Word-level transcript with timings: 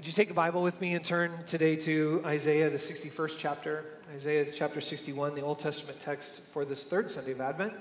Would 0.00 0.06
you 0.06 0.14
take 0.14 0.28
the 0.28 0.34
Bible 0.34 0.62
with 0.62 0.80
me 0.80 0.94
and 0.94 1.04
turn 1.04 1.30
today 1.46 1.76
to 1.76 2.22
Isaiah, 2.24 2.70
the 2.70 2.78
61st 2.78 3.36
chapter? 3.36 3.84
Isaiah 4.14 4.46
chapter 4.50 4.80
61, 4.80 5.34
the 5.34 5.42
Old 5.42 5.58
Testament 5.58 6.00
text 6.00 6.40
for 6.40 6.64
this 6.64 6.84
third 6.84 7.10
Sunday 7.10 7.32
of 7.32 7.40
Advent. 7.42 7.74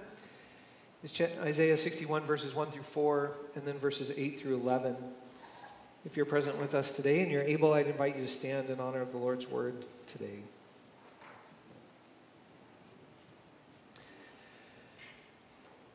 It's 1.02 1.18
Isaiah 1.40 1.78
61, 1.78 2.24
verses 2.24 2.54
1 2.54 2.72
through 2.72 2.84
4, 2.84 3.32
and 3.56 3.64
then 3.64 3.78
verses 3.78 4.12
8 4.18 4.38
through 4.38 4.56
11. 4.56 4.98
If 6.04 6.18
you're 6.18 6.26
present 6.26 6.58
with 6.58 6.76
us 6.76 6.92
today 6.92 7.22
and 7.22 7.32
you're 7.32 7.42
able, 7.42 7.72
I'd 7.72 7.88
invite 7.88 8.18
you 8.18 8.24
to 8.24 8.28
stand 8.28 8.70
in 8.70 8.82
honor 8.82 9.00
of 9.00 9.14
the 9.14 9.18
Lord's 9.18 9.50
word 9.50 9.86
today. 10.06 10.40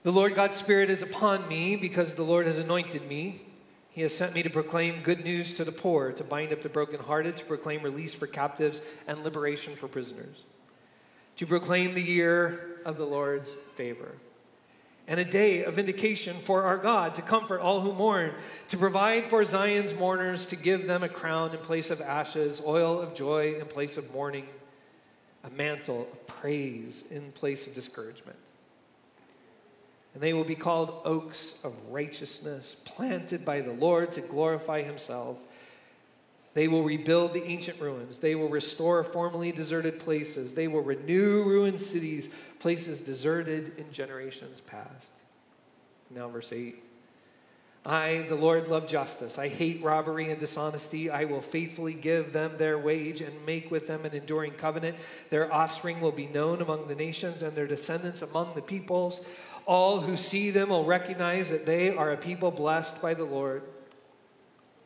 The 0.04 0.10
Lord 0.10 0.34
God's 0.34 0.56
Spirit 0.56 0.88
is 0.88 1.02
upon 1.02 1.46
me 1.48 1.76
because 1.76 2.14
the 2.14 2.24
Lord 2.24 2.46
has 2.46 2.58
anointed 2.58 3.06
me. 3.08 3.42
He 3.94 4.02
has 4.02 4.12
sent 4.12 4.34
me 4.34 4.42
to 4.42 4.50
proclaim 4.50 5.02
good 5.02 5.24
news 5.24 5.54
to 5.54 5.64
the 5.64 5.70
poor, 5.70 6.10
to 6.10 6.24
bind 6.24 6.52
up 6.52 6.62
the 6.62 6.68
brokenhearted, 6.68 7.36
to 7.36 7.44
proclaim 7.44 7.82
release 7.82 8.12
for 8.12 8.26
captives 8.26 8.80
and 9.06 9.22
liberation 9.22 9.76
for 9.76 9.86
prisoners, 9.86 10.42
to 11.36 11.46
proclaim 11.46 11.94
the 11.94 12.02
year 12.02 12.80
of 12.84 12.98
the 12.98 13.06
Lord's 13.06 13.52
favor, 13.76 14.16
and 15.06 15.20
a 15.20 15.24
day 15.24 15.62
of 15.62 15.74
vindication 15.74 16.34
for 16.34 16.64
our 16.64 16.76
God, 16.76 17.14
to 17.14 17.22
comfort 17.22 17.60
all 17.60 17.82
who 17.82 17.92
mourn, 17.92 18.32
to 18.66 18.76
provide 18.76 19.30
for 19.30 19.44
Zion's 19.44 19.94
mourners, 19.94 20.46
to 20.46 20.56
give 20.56 20.88
them 20.88 21.04
a 21.04 21.08
crown 21.08 21.52
in 21.52 21.58
place 21.58 21.90
of 21.90 22.00
ashes, 22.00 22.60
oil 22.66 23.00
of 23.00 23.14
joy 23.14 23.60
in 23.60 23.66
place 23.66 23.96
of 23.96 24.12
mourning, 24.12 24.48
a 25.44 25.50
mantle 25.50 26.08
of 26.10 26.26
praise 26.26 27.12
in 27.12 27.30
place 27.30 27.68
of 27.68 27.76
discouragement 27.76 28.38
and 30.14 30.22
they 30.22 30.32
will 30.32 30.44
be 30.44 30.54
called 30.54 31.02
oaks 31.04 31.58
of 31.64 31.74
righteousness, 31.90 32.76
planted 32.84 33.44
by 33.44 33.60
the 33.60 33.72
Lord 33.72 34.12
to 34.12 34.20
glorify 34.20 34.82
himself. 34.82 35.38
They 36.54 36.68
will 36.68 36.84
rebuild 36.84 37.32
the 37.32 37.42
ancient 37.42 37.80
ruins. 37.80 38.18
They 38.18 38.36
will 38.36 38.48
restore 38.48 39.02
formerly 39.02 39.50
deserted 39.50 39.98
places. 39.98 40.54
They 40.54 40.68
will 40.68 40.82
renew 40.82 41.42
ruined 41.42 41.80
cities, 41.80 42.32
places 42.60 43.00
deserted 43.00 43.76
in 43.76 43.92
generations 43.92 44.60
past. 44.60 45.10
Now, 46.10 46.28
verse 46.28 46.52
8. 46.52 46.84
I, 47.86 48.24
the 48.28 48.34
Lord, 48.36 48.68
love 48.68 48.88
justice. 48.88 49.38
I 49.38 49.48
hate 49.48 49.82
robbery 49.82 50.30
and 50.30 50.40
dishonesty. 50.40 51.10
I 51.10 51.24
will 51.24 51.42
faithfully 51.42 51.92
give 51.92 52.32
them 52.32 52.52
their 52.56 52.78
wage 52.78 53.20
and 53.20 53.44
make 53.44 53.70
with 53.70 53.88
them 53.88 54.06
an 54.06 54.14
enduring 54.14 54.52
covenant. 54.52 54.96
Their 55.28 55.52
offspring 55.52 56.00
will 56.00 56.12
be 56.12 56.26
known 56.26 56.62
among 56.62 56.88
the 56.88 56.94
nations 56.94 57.42
and 57.42 57.54
their 57.54 57.66
descendants 57.66 58.22
among 58.22 58.54
the 58.54 58.62
peoples. 58.62 59.26
All 59.66 60.00
who 60.00 60.16
see 60.16 60.50
them 60.50 60.68
will 60.68 60.84
recognize 60.84 61.50
that 61.50 61.66
they 61.66 61.94
are 61.94 62.12
a 62.12 62.16
people 62.16 62.50
blessed 62.50 63.00
by 63.00 63.14
the 63.14 63.24
Lord. 63.24 63.62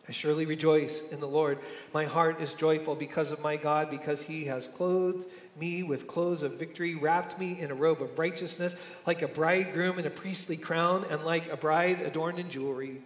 I 0.09 0.13
surely 0.13 0.47
rejoice 0.47 1.07
in 1.11 1.21
the 1.21 1.29
Lord. 1.29 1.59
My 1.93 2.05
heart 2.05 2.41
is 2.41 2.55
joyful 2.55 2.95
because 2.95 3.31
of 3.31 3.43
my 3.43 3.57
God, 3.57 3.91
because 3.91 4.23
he 4.23 4.47
has 4.47 4.67
clothed 4.67 5.29
me 5.61 5.83
with 5.83 6.07
clothes 6.07 6.43
of 6.43 6.59
victory, 6.59 6.95
wrapped 6.95 7.39
me 7.39 7.61
in 7.61 7.71
a 7.71 7.75
robe 7.75 8.01
of 8.01 8.19
righteousness, 8.19 8.75
like 9.07 9.21
a 9.21 9.29
bridegroom 9.29 9.99
in 9.99 10.07
a 10.07 10.11
priestly 10.11 10.57
crown, 10.57 11.05
and 11.11 11.25
like 11.25 11.53
a 11.53 11.59
bride 11.59 12.01
adorned 12.01 12.39
in 12.39 12.49
jewelry. 12.49 13.03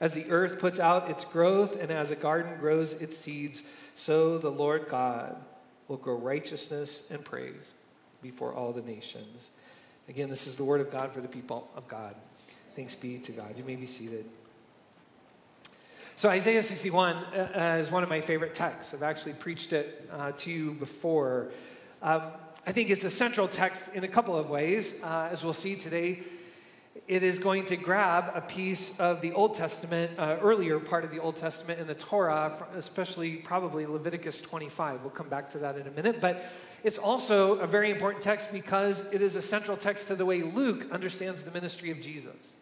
As 0.00 0.14
the 0.14 0.30
earth 0.30 0.60
puts 0.60 0.78
out 0.78 1.10
its 1.10 1.24
growth, 1.24 1.80
and 1.80 1.90
as 1.90 2.12
a 2.12 2.16
garden 2.16 2.58
grows 2.60 2.92
its 3.02 3.16
seeds, 3.16 3.64
so 3.96 4.38
the 4.38 4.50
Lord 4.50 4.86
God 4.88 5.36
will 5.88 5.96
grow 5.96 6.16
righteousness 6.16 7.02
and 7.10 7.24
praise 7.24 7.72
before 8.22 8.54
all 8.54 8.72
the 8.72 8.82
nations. 8.82 9.48
Again, 10.10 10.28
this 10.28 10.48
is 10.48 10.56
the 10.56 10.64
word 10.64 10.80
of 10.80 10.90
God 10.90 11.12
for 11.12 11.20
the 11.20 11.28
people 11.28 11.70
of 11.76 11.86
God. 11.86 12.16
Thanks 12.74 12.96
be 12.96 13.18
to 13.18 13.30
God. 13.30 13.56
You 13.56 13.62
may 13.62 13.76
be 13.76 13.86
seated. 13.86 14.24
So, 16.16 16.28
Isaiah 16.28 16.64
61 16.64 17.14
uh, 17.14 17.78
is 17.80 17.92
one 17.92 18.02
of 18.02 18.08
my 18.08 18.20
favorite 18.20 18.52
texts. 18.52 18.92
I've 18.92 19.04
actually 19.04 19.34
preached 19.34 19.72
it 19.72 20.10
uh, 20.12 20.32
to 20.32 20.50
you 20.50 20.72
before. 20.72 21.52
Um, 22.02 22.22
I 22.66 22.72
think 22.72 22.90
it's 22.90 23.04
a 23.04 23.10
central 23.10 23.46
text 23.46 23.94
in 23.94 24.02
a 24.02 24.08
couple 24.08 24.36
of 24.36 24.50
ways. 24.50 25.00
Uh, 25.00 25.28
as 25.30 25.44
we'll 25.44 25.52
see 25.52 25.76
today, 25.76 26.18
it 27.10 27.24
is 27.24 27.40
going 27.40 27.64
to 27.64 27.76
grab 27.76 28.30
a 28.36 28.40
piece 28.40 28.96
of 29.00 29.20
the 29.20 29.32
Old 29.32 29.56
Testament, 29.56 30.12
uh, 30.16 30.36
earlier 30.40 30.78
part 30.78 31.02
of 31.02 31.10
the 31.10 31.18
Old 31.18 31.36
Testament 31.36 31.80
in 31.80 31.88
the 31.88 31.94
Torah, 31.96 32.64
especially 32.76 33.34
probably 33.34 33.84
Leviticus 33.84 34.40
25. 34.40 35.00
We'll 35.00 35.10
come 35.10 35.28
back 35.28 35.50
to 35.50 35.58
that 35.58 35.76
in 35.76 35.88
a 35.88 35.90
minute. 35.90 36.20
But 36.20 36.44
it's 36.84 36.98
also 36.98 37.58
a 37.58 37.66
very 37.66 37.90
important 37.90 38.22
text 38.22 38.52
because 38.52 39.00
it 39.12 39.22
is 39.22 39.34
a 39.34 39.42
central 39.42 39.76
text 39.76 40.06
to 40.06 40.14
the 40.14 40.24
way 40.24 40.42
Luke 40.42 40.86
understands 40.92 41.42
the 41.42 41.50
ministry 41.50 41.90
of 41.90 42.00
Jesus. 42.00 42.52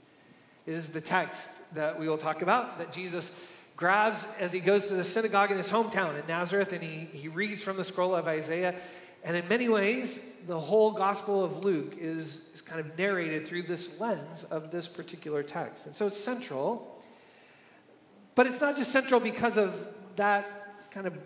It 0.64 0.72
is 0.72 0.92
the 0.92 1.02
text 1.02 1.74
that 1.74 2.00
we 2.00 2.08
will 2.08 2.16
talk 2.16 2.40
about 2.40 2.78
that 2.78 2.90
Jesus 2.90 3.46
grabs 3.76 4.26
as 4.40 4.50
he 4.50 4.60
goes 4.60 4.86
to 4.86 4.94
the 4.94 5.04
synagogue 5.04 5.50
in 5.50 5.58
his 5.58 5.70
hometown 5.70 6.18
in 6.18 6.26
Nazareth 6.26 6.72
and 6.72 6.82
he, 6.82 7.04
he 7.12 7.28
reads 7.28 7.62
from 7.62 7.76
the 7.76 7.84
scroll 7.84 8.14
of 8.14 8.26
Isaiah. 8.26 8.74
And 9.24 9.36
in 9.36 9.46
many 9.48 9.68
ways, 9.68 10.20
the 10.46 10.58
whole 10.58 10.92
Gospel 10.92 11.44
of 11.44 11.64
Luke 11.64 11.96
is, 11.98 12.50
is 12.54 12.62
kind 12.62 12.80
of 12.80 12.96
narrated 12.96 13.46
through 13.46 13.62
this 13.62 14.00
lens 14.00 14.44
of 14.44 14.70
this 14.70 14.88
particular 14.88 15.42
text. 15.42 15.86
And 15.86 15.94
so 15.94 16.06
it's 16.06 16.18
central. 16.18 17.02
But 18.34 18.46
it's 18.46 18.60
not 18.60 18.76
just 18.76 18.92
central 18.92 19.20
because 19.20 19.56
of 19.56 19.74
that 20.16 20.90
kind 20.90 21.06
of 21.06 21.18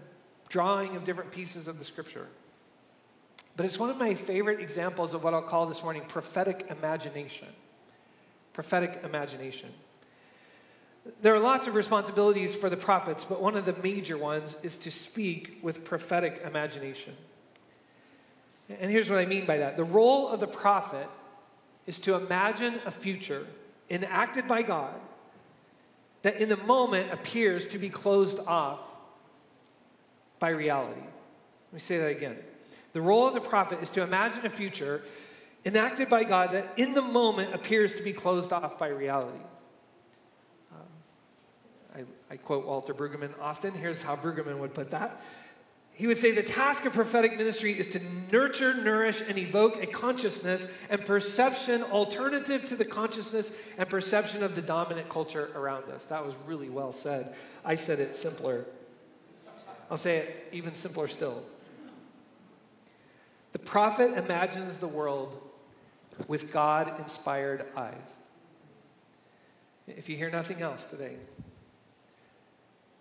drawing 0.49 0.97
of 0.97 1.05
different 1.05 1.31
pieces 1.31 1.69
of 1.69 1.79
the 1.79 1.85
scripture. 1.85 2.27
But 3.57 3.67
it's 3.67 3.79
one 3.79 3.91
of 3.91 3.99
my 3.99 4.15
favorite 4.15 4.61
examples 4.61 5.13
of 5.15 5.23
what 5.23 5.35
I'll 5.35 5.43
call 5.43 5.67
this 5.67 5.83
morning 5.83 6.03
prophetic 6.09 6.67
imagination. 6.71 7.49
Prophetic 8.53 9.01
imagination. 9.05 9.69
There 11.21 11.35
are 11.35 11.41
lots 11.41 11.67
of 11.67 11.75
responsibilities 11.75 12.55
for 12.55 12.71
the 12.71 12.77
prophets, 12.77 13.25
but 13.25 13.43
one 13.43 13.57
of 13.57 13.65
the 13.65 13.75
major 13.83 14.17
ones 14.17 14.57
is 14.63 14.79
to 14.79 14.91
speak 14.91 15.59
with 15.63 15.85
prophetic 15.85 16.43
imagination. 16.47 17.15
And 18.81 18.91
here's 18.91 19.11
what 19.11 19.19
I 19.19 19.27
mean 19.27 19.47
by 19.47 19.59
that 19.59 19.77
the 19.77 19.85
role 19.85 20.29
of 20.29 20.41
the 20.41 20.47
prophet 20.47 21.09
is 21.87 22.01
to 22.01 22.15
imagine 22.15 22.75
a 22.87 22.91
future 22.91 23.47
enacted 23.91 24.47
by 24.47 24.63
God 24.63 24.95
that 26.23 26.37
in 26.37 26.49
the 26.49 26.57
moment 26.59 27.13
appears 27.13 27.67
to 27.69 27.79
be 27.79 27.89
closed 27.89 28.39
off 28.47 28.81
by 30.39 30.51
reality. 30.51 31.01
Let 31.01 31.73
me 31.73 31.81
say 31.81 31.99
that 31.99 32.11
again. 32.11 32.37
The 32.93 33.01
role 33.01 33.27
of 33.27 33.35
the 33.35 33.41
prophet 33.41 33.83
is 33.83 33.91
to 33.91 34.03
imagine 34.03 34.45
a 34.45 34.51
future 34.51 35.03
enacted 35.65 36.09
by 36.09 36.25
God 36.25 36.53
that 36.53 36.73
in 36.77 36.95
the 36.95 37.03
moment 37.03 37.55
appears 37.55 37.97
to 37.97 38.03
be 38.03 38.13
closed 38.13 38.53
off 38.53 38.79
by 38.79 38.89
reality. 38.89 39.39
Um, 40.73 42.07
I, 42.31 42.35
I 42.35 42.37
quote 42.37 42.67
Walter 42.67 42.93
Brueggemann 42.93 43.33
often. 43.41 43.73
Here's 43.73 44.03
how 44.03 44.17
Brueggemann 44.17 44.59
would 44.59 44.75
put 44.75 44.91
that. 44.91 45.23
He 46.03 46.09
would 46.09 46.19
say 46.19 46.33
the 46.33 46.43
task 46.43 46.85
of 46.85 46.95
prophetic 46.95 47.37
ministry 47.37 47.79
is 47.79 47.87
to 47.91 48.01
nurture, 48.33 48.75
nourish, 48.75 49.21
and 49.21 49.39
evoke 49.39 49.81
a 49.81 49.87
consciousness 49.87 50.67
and 50.91 51.05
perception 51.05 51.85
alternative 51.85 52.65
to 52.65 52.75
the 52.75 52.85
consciousness 52.85 53.57
and 53.79 53.89
perception 53.89 54.43
of 54.43 54.57
the 54.57 54.63
dominant 54.63 55.09
culture 55.09 55.53
around 55.55 55.89
us. 55.93 56.07
That 56.07 56.27
was 56.27 56.35
really 56.45 56.69
well 56.69 56.91
said. 56.91 57.37
I 57.65 57.77
said 57.77 58.01
it 58.01 58.17
simpler. 58.17 58.65
I'll 59.93 59.97
say 59.97 60.17
it 60.17 60.49
even 60.51 60.75
simpler 60.75 61.07
still. 61.07 61.41
The 63.53 63.61
prophet 63.61 64.19
imagines 64.19 64.79
the 64.79 64.89
world 64.89 65.41
with 66.27 66.53
God 66.53 66.99
inspired 66.99 67.65
eyes. 67.77 67.95
If 69.87 70.09
you 70.09 70.17
hear 70.17 70.31
nothing 70.31 70.63
else 70.63 70.87
today, 70.87 71.15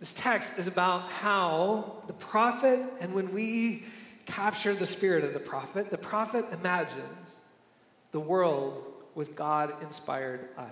this 0.02 0.14
text 0.14 0.58
is 0.58 0.66
about 0.66 1.04
how 1.10 1.94
the 2.08 2.14
prophet, 2.14 2.82
and 3.00 3.14
when 3.14 3.32
we 3.32 3.84
capture 4.26 4.74
the 4.74 4.88
spirit 4.88 5.24
of 5.24 5.34
the 5.34 5.40
prophet, 5.40 5.92
the 5.92 5.98
prophet 5.98 6.44
imagines 6.52 7.36
the 8.12 8.20
world 8.20 8.82
with 9.14 9.36
God 9.36 9.72
inspired 9.84 10.50
eyes. 10.58 10.68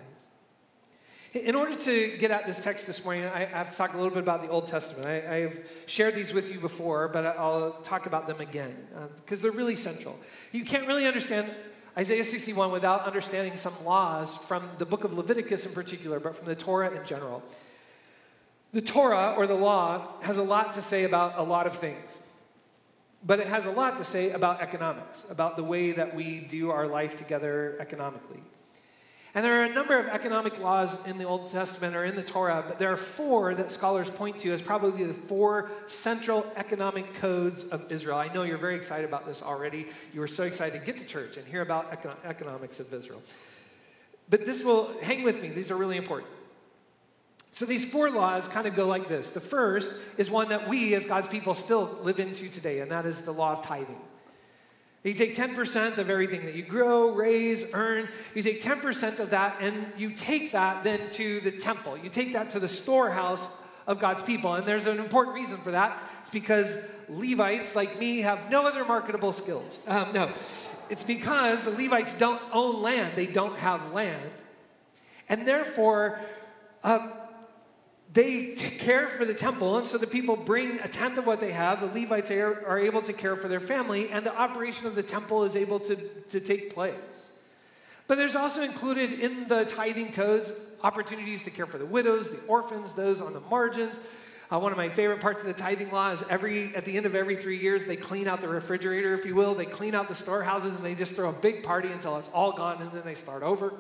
In 1.35 1.53
order 1.53 1.75
to 1.75 2.17
get 2.17 2.31
at 2.31 2.47
this 2.47 2.59
text 2.59 2.87
this 2.87 3.05
morning, 3.05 3.25
I 3.25 3.45
have 3.45 3.69
to 3.69 3.77
talk 3.77 3.93
a 3.93 3.97
little 3.97 4.11
bit 4.11 4.23
about 4.23 4.41
the 4.41 4.49
Old 4.49 4.65
Testament. 4.65 5.05
I, 5.05 5.35
have 5.41 5.59
shared 5.85 6.15
these 6.15 6.33
with 6.33 6.51
you 6.51 6.59
before, 6.59 7.07
but 7.07 7.23
I'll 7.23 7.73
talk 7.83 8.07
about 8.07 8.25
them 8.25 8.41
again 8.41 8.75
because 9.17 9.41
uh, 9.41 9.43
they're 9.43 9.51
really 9.51 9.75
central. 9.75 10.17
You 10.51 10.65
can't 10.65 10.87
really 10.87 11.05
understand 11.05 11.47
Isaiah 11.95 12.25
61 12.25 12.71
without 12.71 13.05
understanding 13.05 13.57
some 13.57 13.75
laws 13.85 14.35
from 14.35 14.63
the 14.79 14.87
book 14.87 15.03
of 15.03 15.15
Leviticus 15.15 15.67
in 15.67 15.71
particular, 15.73 16.19
but 16.19 16.35
from 16.35 16.47
the 16.47 16.55
Torah 16.55 16.89
in 16.99 17.05
general. 17.05 17.43
The 18.71 18.81
Torah, 18.81 19.33
or 19.35 19.47
the 19.47 19.55
law, 19.55 20.07
has 20.21 20.37
a 20.37 20.43
lot 20.43 20.73
to 20.73 20.81
say 20.81 21.03
about 21.03 21.37
a 21.37 21.43
lot 21.43 21.65
of 21.65 21.75
things, 21.75 22.19
but 23.25 23.39
it 23.39 23.47
has 23.47 23.65
a 23.65 23.71
lot 23.71 23.97
to 23.97 24.03
say 24.03 24.31
about 24.31 24.61
economics, 24.61 25.25
about 25.29 25.55
the 25.55 25.63
way 25.63 25.91
that 25.91 26.15
we 26.15 26.39
do 26.39 26.69
our 26.69 26.85
life 26.85 27.17
together 27.17 27.75
economically. 27.79 28.41
And 29.35 29.45
there 29.45 29.61
are 29.61 29.65
a 29.65 29.73
number 29.73 29.97
of 29.97 30.07
economic 30.07 30.59
laws 30.59 30.95
in 31.07 31.17
the 31.17 31.23
Old 31.23 31.51
Testament 31.51 31.95
or 31.95 32.03
in 32.03 32.15
the 32.15 32.23
Torah, 32.23 32.63
but 32.67 32.79
there 32.79 32.91
are 32.91 32.97
four 32.97 33.53
that 33.55 33.71
scholars 33.71 34.09
point 34.09 34.39
to 34.39 34.51
as 34.51 34.61
probably 34.61 35.03
the 35.03 35.13
four 35.13 35.69
central 35.87 36.45
economic 36.55 37.13
codes 37.15 37.63
of 37.65 37.91
Israel. 37.91 38.17
I 38.17 38.33
know 38.33 38.41
you're 38.43 38.57
very 38.57 38.75
excited 38.75 39.07
about 39.07 39.27
this 39.27 39.43
already. 39.43 39.87
You 40.13 40.19
were 40.19 40.27
so 40.27 40.43
excited 40.43 40.79
to 40.79 40.85
get 40.85 40.97
to 40.97 41.05
church 41.05 41.37
and 41.37 41.45
hear 41.47 41.61
about 41.61 41.91
econ- 41.91 42.17
economics 42.25 42.79
of 42.79 42.91
Israel. 42.91 43.21
But 44.29 44.45
this 44.45 44.63
will 44.63 44.91
hang 45.01 45.23
with 45.23 45.41
me, 45.41 45.49
these 45.49 45.69
are 45.69 45.77
really 45.77 45.97
important. 45.97 46.31
So 47.59 47.65
these 47.65 47.83
four 47.83 48.09
laws 48.09 48.47
kind 48.47 48.67
of 48.67 48.73
go 48.73 48.87
like 48.87 49.09
this. 49.09 49.31
The 49.31 49.41
first 49.41 49.91
is 50.17 50.31
one 50.31 50.47
that 50.47 50.69
we 50.69 50.95
as 50.95 51.03
God's 51.03 51.27
people 51.27 51.53
still 51.53 51.93
live 52.03 52.21
into 52.21 52.47
today, 52.47 52.79
and 52.79 52.89
that 52.89 53.05
is 53.05 53.23
the 53.23 53.33
law 53.33 53.51
of 53.51 53.61
tithing. 53.61 53.99
You 55.03 55.13
take 55.13 55.35
10% 55.35 55.97
of 55.97 56.09
everything 56.09 56.45
that 56.45 56.55
you 56.55 56.63
grow, 56.63 57.13
raise, 57.13 57.65
earn. 57.73 58.07
You 58.33 58.43
take 58.43 58.63
10% 58.63 59.19
of 59.19 59.31
that 59.31 59.57
and 59.59 59.75
you 59.97 60.11
take 60.11 60.53
that 60.53 60.85
then 60.85 61.01
to 61.15 61.41
the 61.41 61.51
temple. 61.51 61.97
You 61.97 62.09
take 62.09 62.31
that 62.31 62.51
to 62.51 62.61
the 62.61 62.69
storehouse 62.69 63.45
of 63.87 63.99
God's 63.99 64.23
people. 64.23 64.53
And 64.53 64.65
there's 64.65 64.85
an 64.85 64.97
important 64.97 65.35
reason 65.35 65.57
for 65.57 65.71
that. 65.71 66.01
It's 66.21 66.29
because 66.29 66.73
Levites, 67.09 67.75
like 67.75 67.99
me, 67.99 68.19
have 68.19 68.49
no 68.49 68.67
other 68.67 68.85
marketable 68.85 69.33
skills. 69.33 69.79
Um, 69.85 70.13
no, 70.13 70.31
it's 70.89 71.03
because 71.03 71.65
the 71.65 71.71
Levites 71.71 72.13
don't 72.13 72.41
own 72.53 72.81
land, 72.81 73.17
they 73.17 73.27
don't 73.27 73.57
have 73.57 73.91
land. 73.91 74.31
And 75.27 75.45
therefore, 75.45 76.21
um, 76.85 77.11
they 78.11 78.53
care 78.55 79.07
for 79.07 79.23
the 79.23 79.35
temple, 79.35 79.77
and 79.77 79.85
so 79.85 79.97
the 79.97 80.07
people 80.07 80.35
bring 80.35 80.79
a 80.79 80.87
tenth 80.87 81.17
of 81.19 81.27
what 81.27 81.39
they 81.39 81.51
have. 81.51 81.79
The 81.79 81.99
Levites 81.99 82.31
are, 82.31 82.65
are 82.65 82.79
able 82.79 83.03
to 83.03 83.13
care 83.13 83.35
for 83.35 83.47
their 83.47 83.59
family, 83.59 84.09
and 84.09 84.25
the 84.25 84.35
operation 84.35 84.87
of 84.87 84.95
the 84.95 85.03
temple 85.03 85.43
is 85.43 85.55
able 85.55 85.79
to, 85.81 85.95
to 85.95 86.39
take 86.39 86.73
place. 86.73 86.95
But 88.07 88.17
there's 88.17 88.35
also 88.35 88.63
included 88.63 89.13
in 89.13 89.47
the 89.47 89.65
tithing 89.65 90.13
codes 90.13 90.51
opportunities 90.83 91.43
to 91.43 91.51
care 91.51 91.67
for 91.67 91.77
the 91.77 91.85
widows, 91.85 92.31
the 92.31 92.47
orphans, 92.47 92.93
those 92.93 93.21
on 93.21 93.33
the 93.33 93.41
margins. 93.41 93.99
Uh, 94.51 94.57
one 94.57 94.71
of 94.71 94.79
my 94.79 94.89
favorite 94.89 95.21
parts 95.21 95.41
of 95.41 95.45
the 95.45 95.53
tithing 95.53 95.91
law 95.91 96.09
is 96.09 96.23
every 96.27 96.73
at 96.75 96.85
the 96.85 96.97
end 96.97 97.05
of 97.05 97.13
every 97.13 97.35
three 97.35 97.59
years 97.59 97.85
they 97.85 97.95
clean 97.95 98.27
out 98.27 98.41
the 98.41 98.47
refrigerator, 98.47 99.13
if 99.13 99.23
you 99.27 99.35
will. 99.35 99.53
They 99.53 99.65
clean 99.65 99.93
out 99.93 100.07
the 100.07 100.15
storehouses 100.15 100.75
and 100.75 100.83
they 100.83 100.95
just 100.95 101.13
throw 101.13 101.29
a 101.29 101.33
big 101.33 101.61
party 101.61 101.91
until 101.91 102.17
it's 102.17 102.29
all 102.33 102.51
gone, 102.51 102.81
and 102.81 102.91
then 102.91 103.03
they 103.05 103.13
start 103.13 103.43
over. 103.43 103.73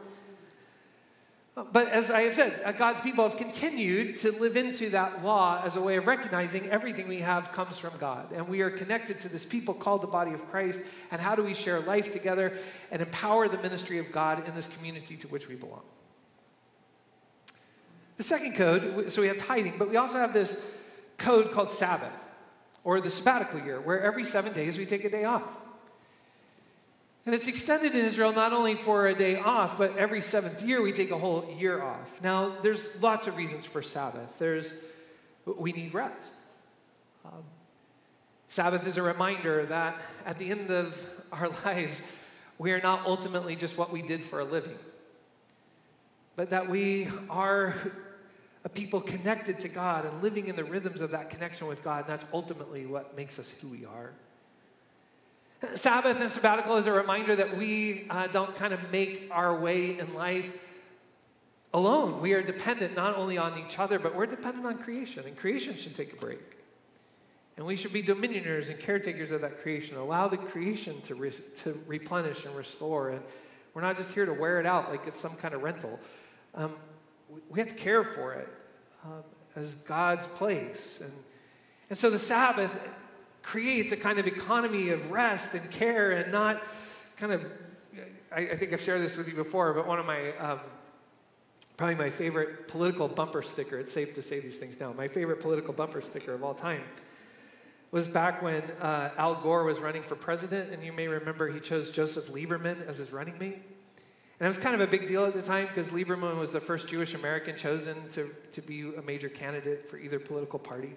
But 1.71 1.89
as 1.89 2.09
I 2.09 2.21
have 2.21 2.35
said, 2.35 2.61
uh, 2.63 2.71
God's 2.71 3.01
people 3.01 3.27
have 3.27 3.37
continued 3.37 4.17
to 4.17 4.31
live 4.31 4.55
into 4.55 4.89
that 4.91 5.23
law 5.23 5.61
as 5.63 5.75
a 5.75 5.81
way 5.81 5.97
of 5.97 6.07
recognizing 6.07 6.69
everything 6.69 7.07
we 7.07 7.19
have 7.19 7.51
comes 7.51 7.77
from 7.77 7.91
God. 7.99 8.31
And 8.31 8.47
we 8.47 8.61
are 8.61 8.69
connected 8.69 9.19
to 9.21 9.29
this 9.29 9.45
people 9.45 9.73
called 9.73 10.01
the 10.01 10.07
body 10.07 10.33
of 10.33 10.49
Christ. 10.49 10.79
And 11.11 11.19
how 11.19 11.35
do 11.35 11.43
we 11.43 11.53
share 11.53 11.79
life 11.79 12.11
together 12.11 12.57
and 12.91 13.01
empower 13.01 13.47
the 13.47 13.57
ministry 13.57 13.97
of 13.97 14.11
God 14.11 14.47
in 14.47 14.55
this 14.55 14.67
community 14.67 15.17
to 15.17 15.27
which 15.27 15.47
we 15.47 15.55
belong? 15.55 15.81
The 18.17 18.23
second 18.23 18.55
code, 18.55 19.11
so 19.11 19.21
we 19.21 19.27
have 19.27 19.37
tithing, 19.37 19.75
but 19.77 19.89
we 19.89 19.97
also 19.97 20.17
have 20.17 20.33
this 20.33 20.59
code 21.17 21.51
called 21.51 21.71
Sabbath 21.71 22.11
or 22.83 22.99
the 23.01 23.09
sabbatical 23.09 23.61
year, 23.61 23.79
where 23.79 24.01
every 24.01 24.25
seven 24.25 24.53
days 24.53 24.77
we 24.77 24.85
take 24.85 25.03
a 25.03 25.09
day 25.09 25.25
off. 25.25 25.43
And 27.29 27.35
it's 27.35 27.47
extended 27.47 27.93
in 27.93 28.05
Israel 28.07 28.33
not 28.33 28.53
only 28.53 28.73
for 28.73 29.05
a 29.05 29.13
day 29.13 29.37
off, 29.37 29.77
but 29.77 29.95
every 29.97 30.19
seventh 30.19 30.63
year 30.63 30.81
we 30.81 30.91
take 30.91 31.11
a 31.11 31.17
whole 31.19 31.47
year 31.59 31.79
off. 31.79 32.19
Now, 32.23 32.49
there's 32.63 33.03
lots 33.03 33.27
of 33.27 33.37
reasons 33.37 33.67
for 33.67 33.83
Sabbath. 33.83 34.39
There's, 34.39 34.73
we 35.45 35.71
need 35.71 35.93
rest. 35.93 36.33
Um, 37.23 37.43
Sabbath 38.47 38.87
is 38.87 38.97
a 38.97 39.03
reminder 39.03 39.67
that 39.67 40.01
at 40.25 40.39
the 40.39 40.49
end 40.49 40.71
of 40.71 40.99
our 41.31 41.49
lives, 41.63 42.01
we 42.57 42.71
are 42.71 42.81
not 42.81 43.05
ultimately 43.05 43.55
just 43.55 43.77
what 43.77 43.93
we 43.93 44.01
did 44.01 44.23
for 44.23 44.39
a 44.39 44.43
living, 44.43 44.79
but 46.35 46.49
that 46.49 46.67
we 46.67 47.09
are 47.29 47.75
a 48.63 48.69
people 48.69 49.01
connected 49.01 49.59
to 49.59 49.67
God 49.67 50.05
and 50.05 50.23
living 50.23 50.47
in 50.47 50.55
the 50.55 50.63
rhythms 50.63 50.99
of 50.99 51.11
that 51.11 51.29
connection 51.29 51.67
with 51.67 51.83
God. 51.83 52.07
And 52.07 52.07
that's 52.07 52.25
ultimately 52.33 52.87
what 52.87 53.15
makes 53.15 53.37
us 53.37 53.51
who 53.61 53.67
we 53.67 53.85
are. 53.85 54.13
Sabbath 55.75 56.21
and 56.21 56.31
sabbatical 56.31 56.77
is 56.77 56.87
a 56.87 56.91
reminder 56.91 57.35
that 57.35 57.57
we 57.57 58.07
uh, 58.09 58.27
don't 58.27 58.55
kind 58.55 58.73
of 58.73 58.91
make 58.91 59.27
our 59.31 59.59
way 59.59 59.99
in 59.99 60.13
life 60.13 60.51
alone. 61.73 62.21
We 62.21 62.33
are 62.33 62.41
dependent 62.41 62.95
not 62.95 63.17
only 63.17 63.37
on 63.37 63.59
each 63.59 63.77
other, 63.77 63.99
but 63.99 64.15
we're 64.15 64.25
dependent 64.25 64.65
on 64.65 64.77
creation, 64.77 65.25
and 65.25 65.35
creation 65.35 65.75
should 65.75 65.95
take 65.95 66.13
a 66.13 66.15
break. 66.15 66.39
And 67.57 67.67
we 67.67 67.75
should 67.75 67.91
be 67.91 68.01
dominioners 68.01 68.69
and 68.69 68.79
caretakers 68.79 69.31
of 69.31 69.41
that 69.41 69.61
creation. 69.61 69.97
Allow 69.97 70.29
the 70.29 70.37
creation 70.37 71.01
to, 71.01 71.15
re- 71.15 71.33
to 71.63 71.77
replenish 71.87 72.45
and 72.45 72.55
restore. 72.55 73.09
And 73.09 73.21
we're 73.73 73.81
not 73.81 73.97
just 73.97 74.13
here 74.13 74.25
to 74.25 74.31
wear 74.31 74.61
it 74.61 74.65
out 74.65 74.89
like 74.89 75.05
it's 75.07 75.19
some 75.19 75.35
kind 75.35 75.53
of 75.53 75.61
rental. 75.61 75.99
Um, 76.55 76.73
we 77.49 77.59
have 77.59 77.67
to 77.67 77.75
care 77.75 78.01
for 78.05 78.33
it 78.33 78.47
um, 79.03 79.23
as 79.57 79.75
God's 79.75 80.25
place. 80.25 81.01
And, 81.03 81.11
and 81.89 81.99
so 81.99 82.09
the 82.09 82.17
Sabbath 82.17 82.73
creates 83.41 83.91
a 83.91 83.97
kind 83.97 84.19
of 84.19 84.27
economy 84.27 84.89
of 84.89 85.11
rest 85.11 85.53
and 85.53 85.69
care 85.71 86.11
and 86.11 86.31
not 86.31 86.61
kind 87.17 87.31
of, 87.31 87.45
I, 88.31 88.41
I 88.41 88.57
think 88.57 88.73
I've 88.73 88.81
shared 88.81 89.01
this 89.01 89.17
with 89.17 89.27
you 89.27 89.35
before, 89.35 89.73
but 89.73 89.87
one 89.87 89.99
of 89.99 90.05
my, 90.05 90.35
um, 90.37 90.59
probably 91.77 91.95
my 91.95 92.09
favorite 92.09 92.67
political 92.67 93.07
bumper 93.07 93.41
sticker, 93.41 93.79
it's 93.79 93.91
safe 93.91 94.13
to 94.15 94.21
say 94.21 94.39
these 94.39 94.59
things 94.59 94.79
now, 94.79 94.93
my 94.93 95.07
favorite 95.07 95.39
political 95.39 95.73
bumper 95.73 96.01
sticker 96.01 96.33
of 96.33 96.43
all 96.43 96.53
time 96.53 96.81
was 97.91 98.07
back 98.07 98.41
when 98.41 98.61
uh, 98.81 99.09
Al 99.17 99.35
Gore 99.35 99.63
was 99.63 99.79
running 99.79 100.03
for 100.03 100.15
president, 100.15 100.71
and 100.71 100.83
you 100.83 100.93
may 100.93 101.07
remember 101.07 101.47
he 101.51 101.59
chose 101.59 101.89
Joseph 101.89 102.27
Lieberman 102.27 102.87
as 102.87 102.97
his 102.97 103.11
running 103.11 103.37
mate. 103.39 103.57
And 104.39 104.45
it 104.45 104.47
was 104.47 104.57
kind 104.57 104.75
of 104.75 104.81
a 104.81 104.87
big 104.87 105.07
deal 105.07 105.25
at 105.25 105.33
the 105.33 105.41
time 105.41 105.67
because 105.67 105.87
Lieberman 105.87 106.37
was 106.37 106.51
the 106.51 106.61
first 106.61 106.87
Jewish 106.87 107.13
American 107.13 107.57
chosen 107.57 108.07
to, 108.09 108.29
to 108.53 108.61
be 108.61 108.93
a 108.95 109.01
major 109.01 109.27
candidate 109.27 109.89
for 109.89 109.97
either 109.97 110.19
political 110.19 110.59
party. 110.59 110.95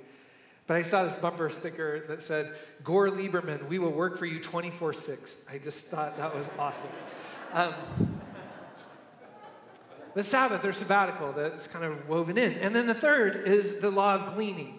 But 0.66 0.76
I 0.76 0.82
saw 0.82 1.04
this 1.04 1.16
bumper 1.16 1.50
sticker 1.50 2.04
that 2.08 2.22
said, 2.22 2.52
Gore 2.84 3.08
Lieberman, 3.08 3.68
we 3.68 3.78
will 3.78 3.90
work 3.90 4.16
for 4.16 4.26
you 4.26 4.40
24 4.40 4.92
6. 4.92 5.36
I 5.50 5.58
just 5.58 5.86
thought 5.86 6.16
that 6.18 6.34
was 6.34 6.48
awesome. 6.58 6.90
Um, 7.52 7.74
the 10.14 10.22
Sabbath 10.22 10.64
or 10.64 10.72
sabbatical 10.72 11.32
that's 11.32 11.66
kind 11.66 11.84
of 11.84 12.08
woven 12.08 12.38
in. 12.38 12.54
And 12.54 12.74
then 12.74 12.86
the 12.86 12.94
third 12.94 13.46
is 13.46 13.80
the 13.80 13.90
law 13.90 14.14
of 14.14 14.34
gleaning. 14.34 14.78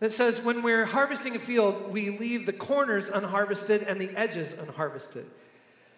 That 0.00 0.12
says 0.12 0.40
when 0.40 0.62
we're 0.62 0.84
harvesting 0.84 1.36
a 1.36 1.38
field, 1.38 1.90
we 1.90 2.18
leave 2.18 2.46
the 2.46 2.52
corners 2.52 3.08
unharvested 3.08 3.82
and 3.82 4.00
the 4.00 4.10
edges 4.10 4.54
unharvested. 4.54 5.26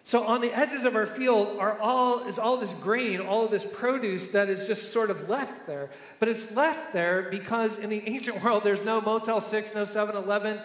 So 0.09 0.23
on 0.23 0.41
the 0.41 0.51
edges 0.51 0.85
of 0.85 0.95
our 0.95 1.05
field 1.05 1.59
are 1.59 1.77
all 1.77 2.25
is 2.27 2.39
all 2.39 2.57
this 2.57 2.73
grain, 2.73 3.21
all 3.21 3.45
of 3.45 3.51
this 3.51 3.63
produce 3.63 4.29
that 4.29 4.49
is 4.49 4.65
just 4.65 4.91
sort 4.91 5.11
of 5.11 5.29
left 5.29 5.67
there. 5.67 5.91
But 6.17 6.29
it's 6.29 6.51
left 6.55 6.93
there 6.93 7.27
because 7.29 7.77
in 7.77 7.91
the 7.91 8.01
ancient 8.07 8.43
world 8.43 8.63
there's 8.63 8.83
no 8.83 9.01
Motel 9.01 9.39
6, 9.39 9.75
no 9.75 9.83
7-Eleven, 9.83 10.61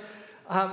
um, 0.48 0.72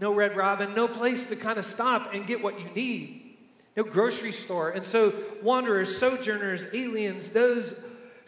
no 0.00 0.14
Red 0.14 0.34
Robin, 0.34 0.74
no 0.74 0.88
place 0.88 1.28
to 1.28 1.36
kind 1.36 1.58
of 1.58 1.66
stop 1.66 2.14
and 2.14 2.26
get 2.26 2.42
what 2.42 2.58
you 2.58 2.70
need. 2.74 3.36
No 3.76 3.82
grocery 3.82 4.32
store. 4.32 4.70
And 4.70 4.86
so 4.86 5.12
wanderers, 5.42 5.98
sojourners, 5.98 6.64
aliens, 6.72 7.32
those 7.32 7.78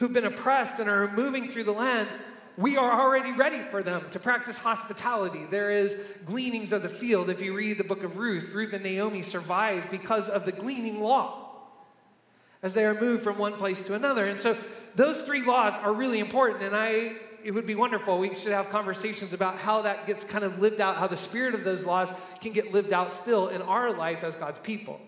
who've 0.00 0.12
been 0.12 0.26
oppressed 0.26 0.80
and 0.80 0.90
are 0.90 1.10
moving 1.12 1.48
through 1.48 1.64
the 1.64 1.72
land 1.72 2.10
we 2.56 2.76
are 2.76 3.00
already 3.00 3.32
ready 3.32 3.62
for 3.70 3.82
them 3.82 4.04
to 4.12 4.18
practice 4.18 4.58
hospitality. 4.58 5.44
There 5.50 5.70
is 5.70 5.96
gleanings 6.24 6.72
of 6.72 6.82
the 6.82 6.88
field. 6.88 7.28
If 7.28 7.42
you 7.42 7.54
read 7.54 7.78
the 7.78 7.84
book 7.84 8.04
of 8.04 8.16
Ruth, 8.16 8.50
Ruth 8.52 8.72
and 8.72 8.84
Naomi 8.84 9.22
survived 9.22 9.90
because 9.90 10.28
of 10.28 10.44
the 10.44 10.52
gleaning 10.52 11.00
law 11.00 11.44
as 12.62 12.72
they 12.72 12.84
are 12.84 12.98
moved 12.98 13.24
from 13.24 13.38
one 13.38 13.54
place 13.54 13.82
to 13.84 13.94
another. 13.94 14.26
And 14.26 14.38
so 14.38 14.56
those 14.94 15.20
three 15.22 15.44
laws 15.44 15.74
are 15.74 15.92
really 15.92 16.20
important. 16.20 16.62
And 16.62 16.76
I, 16.76 17.16
it 17.42 17.50
would 17.50 17.66
be 17.66 17.74
wonderful. 17.74 18.18
We 18.18 18.34
should 18.36 18.52
have 18.52 18.70
conversations 18.70 19.32
about 19.32 19.58
how 19.58 19.82
that 19.82 20.06
gets 20.06 20.22
kind 20.22 20.44
of 20.44 20.60
lived 20.60 20.80
out, 20.80 20.96
how 20.96 21.08
the 21.08 21.16
spirit 21.16 21.54
of 21.54 21.64
those 21.64 21.84
laws 21.84 22.12
can 22.40 22.52
get 22.52 22.72
lived 22.72 22.92
out 22.92 23.12
still 23.12 23.48
in 23.48 23.62
our 23.62 23.92
life 23.92 24.22
as 24.22 24.36
God's 24.36 24.60
people. 24.60 25.00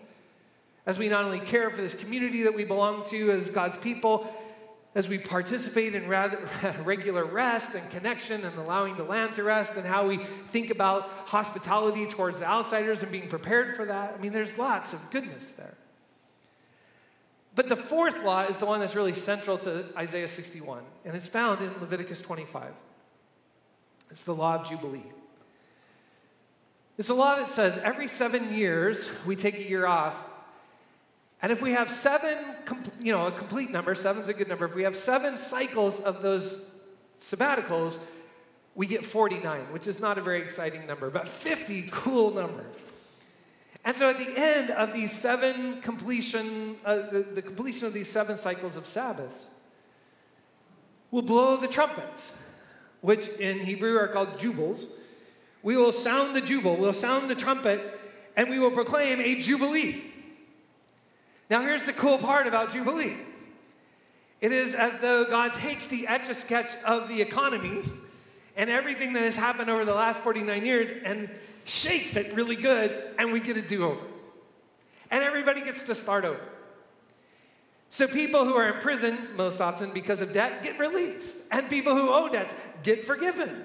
As 0.85 0.99
we 0.99 1.09
not 1.09 1.25
only 1.25 1.39
care 1.39 1.69
for 1.69 1.81
this 1.81 1.95
community 1.95 2.43
that 2.43 2.55
we 2.55 2.63
belong 2.63 3.09
to 3.09 3.31
as 3.31 3.49
God's 3.49 3.77
people, 3.77 4.31
as 4.95 5.07
we 5.07 5.17
participate 5.17 5.93
in 5.93 6.07
rather, 6.07 6.39
regular 6.83 7.25
rest 7.25 7.75
and 7.75 7.89
connection 7.91 8.43
and 8.43 8.57
allowing 8.57 8.95
the 8.97 9.03
land 9.03 9.33
to 9.35 9.43
rest 9.43 9.77
and 9.77 9.85
how 9.85 10.07
we 10.07 10.17
think 10.17 10.69
about 10.69 11.09
hospitality 11.25 12.07
towards 12.07 12.39
the 12.39 12.45
outsiders 12.45 13.03
and 13.03 13.11
being 13.11 13.27
prepared 13.27 13.75
for 13.75 13.85
that. 13.85 14.15
I 14.17 14.21
mean, 14.21 14.33
there's 14.33 14.57
lots 14.57 14.93
of 14.93 15.11
goodness 15.11 15.45
there. 15.55 15.75
But 17.53 17.69
the 17.69 17.75
fourth 17.75 18.23
law 18.23 18.43
is 18.43 18.57
the 18.57 18.67
one 18.67 18.79
that's 18.79 18.95
really 18.95 19.13
central 19.13 19.57
to 19.59 19.85
Isaiah 19.97 20.27
61, 20.27 20.83
and 21.05 21.15
it's 21.15 21.27
found 21.27 21.61
in 21.61 21.71
Leviticus 21.79 22.21
25. 22.21 22.71
It's 24.11 24.23
the 24.23 24.35
law 24.35 24.55
of 24.55 24.69
Jubilee. 24.69 25.01
It's 26.97 27.09
a 27.09 27.13
law 27.13 27.35
that 27.35 27.49
says 27.49 27.77
every 27.79 28.07
seven 28.07 28.55
years 28.55 29.09
we 29.25 29.35
take 29.35 29.55
a 29.55 29.67
year 29.67 29.85
off 29.85 30.26
and 31.41 31.51
if 31.51 31.61
we 31.61 31.71
have 31.73 31.89
seven, 31.89 32.37
you 32.99 33.11
know, 33.11 33.27
a 33.27 33.31
complete 33.31 33.69
number, 33.69 33.93
seven's 33.93 34.27
a 34.27 34.33
good 34.33 34.47
number. 34.47 34.65
If 34.65 34.73
we 34.73 34.83
have 34.83 34.95
seven 34.95 35.37
cycles 35.37 35.99
of 35.99 36.21
those 36.21 36.71
sabbaticals, 37.21 37.99
we 38.73 38.87
get 38.87 39.05
49, 39.05 39.71
which 39.71 39.87
is 39.87 39.99
not 39.99 40.17
a 40.17 40.21
very 40.21 40.41
exciting 40.41 40.87
number, 40.87 41.09
but 41.09 41.27
50, 41.27 41.89
cool 41.91 42.33
number. 42.33 42.65
And 43.85 43.95
so 43.95 44.09
at 44.09 44.17
the 44.17 44.31
end 44.35 44.71
of 44.71 44.93
these 44.93 45.11
seven 45.11 45.81
completion, 45.81 46.75
uh, 46.83 47.09
the, 47.09 47.25
the 47.35 47.41
completion 47.41 47.87
of 47.87 47.93
these 47.93 48.09
seven 48.09 48.37
cycles 48.37 48.75
of 48.75 48.85
Sabbaths, 48.85 49.45
we'll 51.11 51.21
blow 51.21 51.55
the 51.55 51.67
trumpets, 51.67 52.33
which 53.01 53.29
in 53.39 53.59
Hebrew 53.59 53.95
are 53.95 54.07
called 54.07 54.37
jubals. 54.39 54.87
We 55.63 55.77
will 55.77 55.91
sound 55.91 56.35
the 56.35 56.41
jubal, 56.41 56.77
we'll 56.77 56.93
sound 56.93 57.29
the 57.29 57.35
trumpet, 57.35 57.99
and 58.35 58.49
we 58.49 58.59
will 58.59 58.71
proclaim 58.71 59.21
a 59.21 59.35
jubilee. 59.35 60.06
Now, 61.49 61.61
here's 61.61 61.83
the 61.83 61.93
cool 61.93 62.17
part 62.17 62.47
about 62.47 62.71
Jubilee 62.71 63.15
It 64.41 64.51
is 64.51 64.73
as 64.75 64.99
though 64.99 65.25
God 65.25 65.53
takes 65.53 65.87
the 65.87 66.07
etch 66.07 66.29
a 66.29 66.33
sketch 66.33 66.71
of 66.85 67.07
the 67.07 67.21
economy 67.21 67.83
and 68.55 68.69
everything 68.69 69.13
that 69.13 69.23
has 69.23 69.35
happened 69.35 69.69
over 69.69 69.85
the 69.85 69.93
last 69.93 70.21
49 70.21 70.65
years 70.65 70.91
and 71.05 71.29
shakes 71.65 72.15
it 72.15 72.33
really 72.33 72.55
good, 72.55 72.95
and 73.19 73.31
we 73.31 73.39
get 73.39 73.55
a 73.55 73.61
do 73.61 73.85
over. 73.85 74.05
And 75.11 75.23
everybody 75.23 75.61
gets 75.61 75.83
to 75.83 75.95
start 75.95 76.25
over. 76.25 76.41
So 77.89 78.07
people 78.07 78.43
who 78.43 78.55
are 78.55 78.73
in 78.73 78.81
prison, 78.81 79.17
most 79.35 79.61
often 79.61 79.91
because 79.91 80.21
of 80.21 80.33
debt, 80.33 80.63
get 80.63 80.79
released. 80.79 81.37
And 81.51 81.69
people 81.69 81.95
who 81.95 82.09
owe 82.09 82.29
debts 82.29 82.53
get 82.83 83.05
forgiven. 83.05 83.63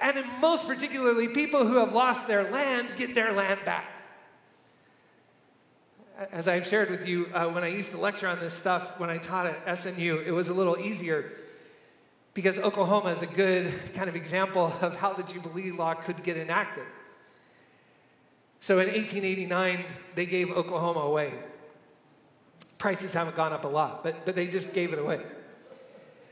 And 0.00 0.22
most 0.40 0.66
particularly, 0.66 1.28
people 1.28 1.66
who 1.66 1.76
have 1.76 1.92
lost 1.92 2.26
their 2.26 2.50
land 2.50 2.90
get 2.96 3.14
their 3.14 3.32
land 3.32 3.60
back. 3.64 3.95
As 6.32 6.48
I've 6.48 6.66
shared 6.66 6.90
with 6.90 7.06
you, 7.06 7.26
uh, 7.34 7.46
when 7.48 7.62
I 7.62 7.68
used 7.68 7.90
to 7.90 7.98
lecture 7.98 8.26
on 8.26 8.38
this 8.38 8.54
stuff 8.54 8.98
when 8.98 9.10
I 9.10 9.18
taught 9.18 9.44
at 9.44 9.66
SNU, 9.66 10.24
it 10.24 10.30
was 10.32 10.48
a 10.48 10.54
little 10.54 10.78
easier 10.78 11.30
because 12.32 12.56
Oklahoma 12.58 13.10
is 13.10 13.20
a 13.20 13.26
good 13.26 13.70
kind 13.94 14.08
of 14.08 14.16
example 14.16 14.72
of 14.80 14.96
how 14.96 15.12
the 15.12 15.22
Jubilee 15.22 15.72
Law 15.72 15.92
could 15.92 16.22
get 16.22 16.38
enacted. 16.38 16.84
So 18.60 18.78
in 18.78 18.86
1889, 18.86 19.84
they 20.14 20.24
gave 20.24 20.50
Oklahoma 20.50 21.00
away. 21.00 21.34
Prices 22.78 23.12
haven't 23.12 23.36
gone 23.36 23.52
up 23.52 23.64
a 23.64 23.68
lot, 23.68 24.02
but, 24.02 24.24
but 24.24 24.34
they 24.34 24.46
just 24.46 24.72
gave 24.72 24.94
it 24.94 24.98
away. 24.98 25.20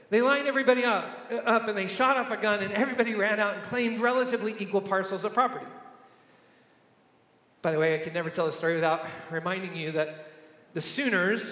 They 0.08 0.22
lined 0.22 0.46
everybody 0.46 0.84
up, 0.84 1.30
up 1.44 1.68
and 1.68 1.76
they 1.76 1.88
shot 1.88 2.16
off 2.16 2.30
a 2.30 2.38
gun, 2.38 2.60
and 2.60 2.72
everybody 2.72 3.14
ran 3.14 3.38
out 3.38 3.54
and 3.54 3.62
claimed 3.64 3.98
relatively 3.98 4.54
equal 4.58 4.80
parcels 4.80 5.24
of 5.24 5.34
property. 5.34 5.66
By 7.64 7.72
the 7.72 7.78
way, 7.78 7.94
I 7.94 7.98
can 7.98 8.12
never 8.12 8.28
tell 8.28 8.46
a 8.46 8.52
story 8.52 8.74
without 8.74 9.08
reminding 9.30 9.74
you 9.74 9.92
that 9.92 10.26
the 10.74 10.82
Sooners 10.82 11.50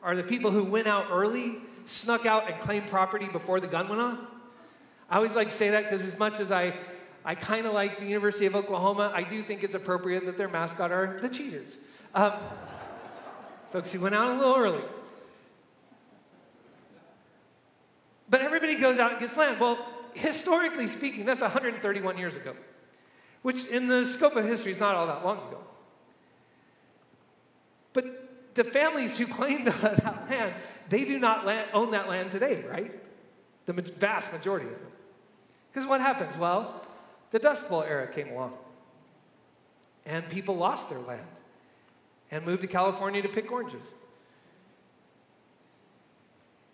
are 0.00 0.14
the 0.14 0.22
people 0.22 0.52
who 0.52 0.62
went 0.62 0.86
out 0.86 1.06
early, 1.10 1.56
snuck 1.84 2.26
out, 2.26 2.48
and 2.48 2.60
claimed 2.60 2.86
property 2.86 3.26
before 3.26 3.58
the 3.58 3.66
gun 3.66 3.88
went 3.88 4.00
off. 4.00 4.20
I 5.10 5.16
always 5.16 5.34
like 5.34 5.48
to 5.48 5.54
say 5.54 5.70
that 5.70 5.82
because, 5.82 6.02
as 6.02 6.16
much 6.16 6.38
as 6.38 6.52
I, 6.52 6.74
I 7.24 7.34
kind 7.34 7.66
of 7.66 7.74
like 7.74 7.98
the 7.98 8.06
University 8.06 8.46
of 8.46 8.54
Oklahoma, 8.54 9.10
I 9.12 9.24
do 9.24 9.42
think 9.42 9.64
it's 9.64 9.74
appropriate 9.74 10.26
that 10.26 10.38
their 10.38 10.48
mascot 10.48 10.92
are 10.92 11.18
the 11.20 11.28
Cheaters. 11.28 11.74
Um, 12.14 12.34
folks 13.72 13.90
who 13.90 13.98
went 13.98 14.14
out 14.14 14.36
a 14.36 14.38
little 14.38 14.54
early. 14.54 14.84
But 18.30 18.42
everybody 18.42 18.76
goes 18.76 19.00
out 19.00 19.10
and 19.10 19.18
gets 19.18 19.36
land. 19.36 19.58
Well, 19.58 19.76
historically 20.14 20.86
speaking, 20.86 21.24
that's 21.24 21.40
131 21.40 22.16
years 22.16 22.36
ago 22.36 22.54
which 23.42 23.66
in 23.66 23.88
the 23.88 24.04
scope 24.04 24.36
of 24.36 24.44
history 24.44 24.72
is 24.72 24.80
not 24.80 24.94
all 24.94 25.06
that 25.06 25.24
long 25.24 25.38
ago. 25.48 25.58
But 27.92 28.54
the 28.54 28.64
families 28.64 29.18
who 29.18 29.26
claimed 29.26 29.66
that 29.68 30.30
land, 30.30 30.54
they 30.88 31.04
do 31.04 31.18
not 31.18 31.44
land, 31.44 31.68
own 31.72 31.90
that 31.90 32.08
land 32.08 32.30
today, 32.30 32.64
right? 32.68 32.92
The 33.66 33.74
vast 33.74 34.32
majority 34.32 34.66
of 34.66 34.72
them. 34.72 34.90
Because 35.70 35.88
what 35.88 36.00
happens? 36.00 36.36
Well, 36.36 36.84
the 37.30 37.38
Dust 37.38 37.68
Bowl 37.68 37.82
era 37.82 38.06
came 38.06 38.28
along, 38.28 38.52
and 40.04 40.28
people 40.28 40.56
lost 40.56 40.88
their 40.88 40.98
land 40.98 41.20
and 42.30 42.44
moved 42.44 42.62
to 42.62 42.66
California 42.66 43.22
to 43.22 43.28
pick 43.28 43.50
oranges. 43.50 43.86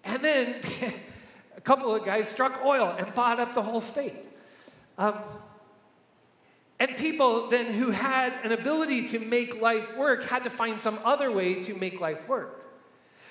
And 0.04 0.24
then 0.24 0.56
a 1.56 1.60
couple 1.60 1.94
of 1.94 2.04
guys 2.04 2.28
struck 2.28 2.64
oil 2.64 2.94
and 2.98 3.12
bought 3.14 3.38
up 3.38 3.54
the 3.54 3.62
whole 3.62 3.80
state. 3.80 4.26
Um, 4.96 5.14
and 6.80 6.96
people 6.96 7.48
then 7.48 7.72
who 7.72 7.90
had 7.90 8.32
an 8.44 8.52
ability 8.52 9.08
to 9.08 9.18
make 9.18 9.60
life 9.60 9.96
work 9.96 10.24
had 10.24 10.44
to 10.44 10.50
find 10.50 10.78
some 10.78 10.98
other 11.04 11.30
way 11.30 11.62
to 11.64 11.74
make 11.74 12.00
life 12.00 12.28
work. 12.28 12.64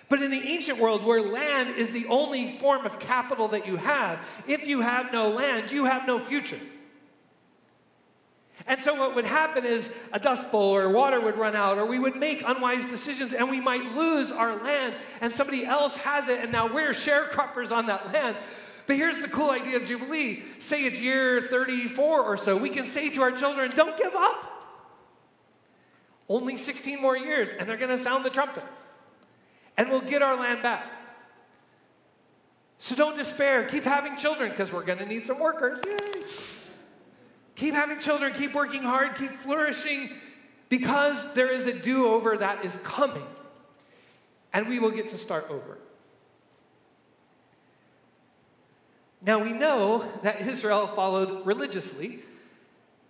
But 0.10 0.22
in 0.22 0.32
the 0.32 0.42
ancient 0.42 0.80
world, 0.80 1.04
where 1.04 1.22
land 1.22 1.76
is 1.76 1.92
the 1.92 2.06
only 2.08 2.58
form 2.60 2.86
of 2.86 3.00
capital 3.00 3.50
that 3.50 3.68
you 3.68 3.76
have, 3.78 4.20
if 4.48 4.68
you 4.68 4.82
have 4.82 5.12
no 5.12 5.30
land, 5.30 5.72
you 5.72 5.86
have 5.86 6.08
no 6.08 6.20
future. 6.20 6.60
And 8.66 8.82
so, 8.82 8.96
what 8.96 9.16
would 9.16 9.26
happen 9.26 9.66
is 9.66 9.90
a 10.12 10.20
dust 10.20 10.52
bowl 10.52 10.76
or 10.76 10.90
water 10.90 11.22
would 11.22 11.38
run 11.38 11.56
out, 11.56 11.78
or 11.78 11.86
we 11.86 12.00
would 12.00 12.16
make 12.16 12.44
unwise 12.46 12.86
decisions 12.90 13.34
and 13.34 13.50
we 13.50 13.62
might 13.62 13.94
lose 13.94 14.32
our 14.32 14.62
land, 14.62 14.96
and 15.22 15.32
somebody 15.32 15.66
else 15.66 15.96
has 15.98 16.28
it, 16.28 16.40
and 16.40 16.52
now 16.52 16.74
we're 16.74 16.92
sharecroppers 16.92 17.72
on 17.72 17.86
that 17.86 18.12
land. 18.12 18.36
But 18.88 18.96
here's 18.96 19.20
the 19.20 19.28
cool 19.28 19.52
idea 19.52 19.76
of 19.76 19.86
Jubilee. 19.86 20.42
Say 20.60 20.86
it's 20.86 21.00
year 21.00 21.42
34 21.42 22.24
or 22.24 22.38
so, 22.38 22.58
we 22.58 22.70
can 22.70 22.86
say 22.86 23.10
to 23.12 23.22
our 23.22 23.32
children, 23.32 23.72
don't 23.76 23.98
give 23.98 24.16
up. 24.16 24.54
Only 26.30 26.58
16 26.58 27.02
more 27.02 27.16
years, 27.16 27.52
and 27.52 27.68
they're 27.68 27.78
going 27.78 27.96
to 27.96 28.02
sound 28.02 28.26
the 28.26 28.30
trumpets. 28.30 28.82
And 29.78 29.90
we'll 29.90 30.02
get 30.02 30.22
our 30.22 30.36
land 30.36 30.64
back. 30.64 30.92
So 32.80 32.96
don't 32.96 33.16
despair. 33.16 33.66
Keep 33.66 33.84
having 33.84 34.18
children 34.18 34.50
because 34.50 34.72
we're 34.72 34.84
going 34.84 35.00
to 35.00 35.06
need 35.06 35.26
some 35.26 35.40
workers. 35.40 35.80
Yay. 35.86 36.24
Keep 37.56 37.74
having 37.74 38.00
children, 38.00 38.34
keep 38.34 38.54
working 38.54 38.84
hard, 38.84 39.16
keep 39.16 39.32
flourishing 39.32 40.12
because 40.70 41.34
there 41.34 41.50
is 41.50 41.66
a 41.66 41.74
do 41.74 42.08
over 42.08 42.38
that 42.38 42.64
is 42.64 42.78
coming. 42.84 43.26
And 44.54 44.68
we 44.68 44.80
will 44.80 44.92
get 44.92 45.10
to 45.10 45.18
start 45.18 45.48
over. 45.50 45.80
Now 49.22 49.40
we 49.40 49.54
know 49.54 50.06
that 50.24 50.42
Israel 50.42 50.88
followed 50.88 51.46
religiously 51.46 52.20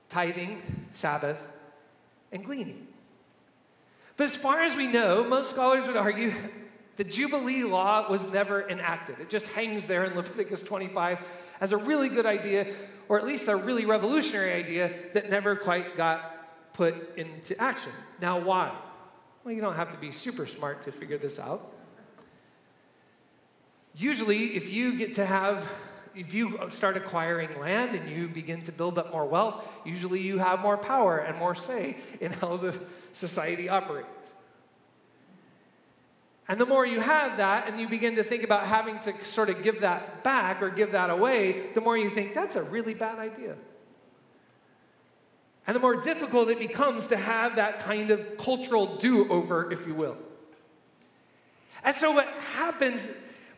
tithing, 0.09 0.61
Sabbath, 0.93 1.39
and 2.31 2.43
gleaning. 2.43 2.87
But 4.15 4.25
as 4.25 4.37
far 4.37 4.63
as 4.63 4.75
we 4.75 4.87
know, 4.87 5.23
most 5.23 5.49
scholars 5.51 5.85
would 5.85 5.97
argue 5.97 6.33
the 6.95 7.03
Jubilee 7.03 7.63
law 7.63 8.09
was 8.09 8.27
never 8.31 8.67
enacted. 8.67 9.19
It 9.19 9.29
just 9.29 9.47
hangs 9.49 9.85
there 9.85 10.05
in 10.05 10.15
Leviticus 10.15 10.63
25 10.63 11.19
as 11.61 11.71
a 11.71 11.77
really 11.77 12.09
good 12.09 12.25
idea, 12.25 12.73
or 13.07 13.19
at 13.19 13.25
least 13.25 13.47
a 13.47 13.55
really 13.55 13.85
revolutionary 13.85 14.53
idea 14.53 14.91
that 15.13 15.29
never 15.29 15.55
quite 15.55 15.95
got 15.95 16.73
put 16.73 17.15
into 17.17 17.59
action. 17.61 17.91
Now, 18.19 18.39
why? 18.39 18.75
Well, 19.43 19.53
you 19.53 19.61
don't 19.61 19.75
have 19.75 19.91
to 19.91 19.97
be 19.97 20.11
super 20.11 20.47
smart 20.47 20.81
to 20.83 20.91
figure 20.91 21.17
this 21.17 21.37
out. 21.37 21.71
Usually, 23.95 24.55
if 24.55 24.71
you 24.71 24.97
get 24.97 25.15
to 25.15 25.25
have 25.25 25.67
if 26.17 26.33
you 26.33 26.59
start 26.69 26.97
acquiring 26.97 27.59
land 27.59 27.95
and 27.95 28.09
you 28.09 28.27
begin 28.27 28.61
to 28.63 28.71
build 28.71 28.97
up 28.97 29.11
more 29.11 29.25
wealth, 29.25 29.63
usually 29.85 30.21
you 30.21 30.39
have 30.39 30.59
more 30.59 30.77
power 30.77 31.19
and 31.19 31.37
more 31.37 31.53
say 31.53 31.97
in 32.19 32.33
how 32.33 32.57
the 32.57 32.77
society 33.13 33.69
operates. 33.69 34.07
And 36.49 36.59
the 36.59 36.65
more 36.65 36.85
you 36.85 37.01
have 37.01 37.37
that 37.37 37.67
and 37.67 37.79
you 37.79 37.87
begin 37.87 38.15
to 38.15 38.23
think 38.23 38.43
about 38.43 38.65
having 38.65 38.97
to 38.99 39.13
sort 39.25 39.49
of 39.49 39.61
give 39.63 39.81
that 39.81 40.23
back 40.23 40.61
or 40.61 40.69
give 40.69 40.93
that 40.93 41.09
away, 41.09 41.67
the 41.73 41.81
more 41.81 41.97
you 41.97 42.09
think 42.09 42.33
that's 42.33 42.55
a 42.55 42.63
really 42.63 42.93
bad 42.93 43.19
idea. 43.19 43.55
And 45.67 45.75
the 45.75 45.81
more 45.81 45.97
difficult 45.97 46.49
it 46.49 46.59
becomes 46.59 47.07
to 47.07 47.17
have 47.17 47.57
that 47.57 47.79
kind 47.79 48.09
of 48.09 48.37
cultural 48.37 48.95
do 48.95 49.29
over, 49.29 49.71
if 49.71 49.85
you 49.85 49.93
will. 49.93 50.17
And 51.83 51.95
so 51.95 52.11
what 52.11 52.27
happens 52.55 53.09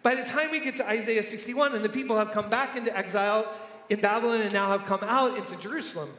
by 0.10 0.16
the 0.16 0.24
time 0.24 0.50
we 0.50 0.60
get 0.60 0.76
to 0.78 0.90
Isaiah 0.90 1.22
61 1.22 1.76
and 1.76 1.86
the 1.86 1.90
people 1.90 2.18
have 2.18 2.32
come 2.32 2.50
back 2.50 2.76
into 2.76 2.98
exile 2.98 3.48
in 3.90 4.02
Babylon 4.02 4.42
and 4.42 4.52
now 4.52 4.72
have 4.72 4.84
come 4.86 5.02
out 5.04 5.38
into 5.38 5.56
Jerusalem, 5.58 6.10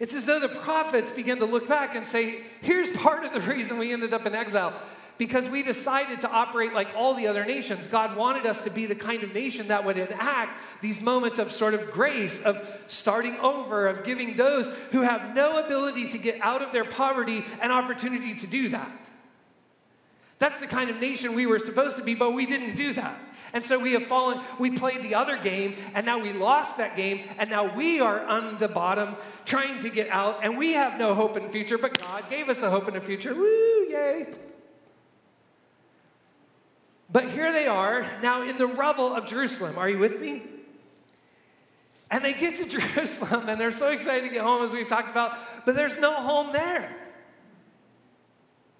it's 0.00 0.12
as 0.12 0.24
though 0.24 0.40
the 0.40 0.48
prophets 0.48 1.12
begin 1.12 1.38
to 1.38 1.44
look 1.44 1.68
back 1.68 1.94
and 1.94 2.04
say, 2.04 2.40
here's 2.60 2.90
part 2.96 3.24
of 3.24 3.32
the 3.32 3.40
reason 3.54 3.78
we 3.78 3.92
ended 3.92 4.12
up 4.12 4.26
in 4.26 4.34
exile. 4.34 4.74
Because 5.18 5.48
we 5.48 5.62
decided 5.62 6.22
to 6.22 6.30
operate 6.32 6.72
like 6.72 6.88
all 6.96 7.14
the 7.14 7.28
other 7.28 7.44
nations. 7.44 7.86
God 7.86 8.16
wanted 8.16 8.44
us 8.44 8.60
to 8.62 8.70
be 8.70 8.86
the 8.86 8.96
kind 8.96 9.22
of 9.22 9.32
nation 9.32 9.68
that 9.68 9.84
would 9.84 9.96
enact 9.96 10.58
these 10.80 11.00
moments 11.00 11.38
of 11.38 11.52
sort 11.52 11.74
of 11.74 11.92
grace, 11.92 12.42
of 12.42 12.60
starting 12.88 13.36
over, 13.38 13.86
of 13.86 14.02
giving 14.02 14.36
those 14.36 14.66
who 14.90 15.02
have 15.02 15.32
no 15.32 15.64
ability 15.64 16.08
to 16.08 16.18
get 16.18 16.40
out 16.40 16.60
of 16.60 16.72
their 16.72 16.84
poverty 16.84 17.44
an 17.60 17.70
opportunity 17.70 18.34
to 18.34 18.48
do 18.48 18.70
that. 18.70 18.90
That's 20.42 20.58
the 20.58 20.66
kind 20.66 20.90
of 20.90 20.98
nation 20.98 21.36
we 21.36 21.46
were 21.46 21.60
supposed 21.60 21.96
to 21.98 22.02
be, 22.02 22.16
but 22.16 22.32
we 22.32 22.46
didn't 22.46 22.74
do 22.74 22.92
that. 22.94 23.16
And 23.52 23.62
so 23.62 23.78
we 23.78 23.92
have 23.92 24.06
fallen, 24.06 24.40
we 24.58 24.72
played 24.72 25.00
the 25.00 25.14
other 25.14 25.36
game, 25.36 25.76
and 25.94 26.04
now 26.04 26.18
we 26.18 26.32
lost 26.32 26.78
that 26.78 26.96
game, 26.96 27.20
and 27.38 27.48
now 27.48 27.72
we 27.72 28.00
are 28.00 28.26
on 28.26 28.58
the 28.58 28.66
bottom 28.66 29.14
trying 29.44 29.78
to 29.82 29.88
get 29.88 30.08
out, 30.08 30.40
and 30.42 30.58
we 30.58 30.72
have 30.72 30.98
no 30.98 31.14
hope 31.14 31.36
in 31.36 31.48
future, 31.50 31.78
but 31.78 31.96
God 31.96 32.28
gave 32.28 32.48
us 32.48 32.60
a 32.62 32.70
hope 32.70 32.88
in 32.88 32.94
the 32.94 33.00
future. 33.00 33.32
Woo, 33.32 33.86
yay. 33.88 34.34
But 37.08 37.28
here 37.28 37.52
they 37.52 37.68
are, 37.68 38.04
now 38.20 38.42
in 38.42 38.58
the 38.58 38.66
rubble 38.66 39.14
of 39.14 39.26
Jerusalem. 39.26 39.78
Are 39.78 39.88
you 39.88 39.98
with 39.98 40.20
me? 40.20 40.42
And 42.10 42.24
they 42.24 42.32
get 42.32 42.56
to 42.56 42.66
Jerusalem, 42.80 43.48
and 43.48 43.60
they're 43.60 43.70
so 43.70 43.92
excited 43.92 44.26
to 44.26 44.34
get 44.34 44.42
home, 44.42 44.64
as 44.64 44.72
we've 44.72 44.88
talked 44.88 45.08
about, 45.08 45.38
but 45.64 45.76
there's 45.76 46.00
no 46.00 46.14
home 46.14 46.52
there. 46.52 46.92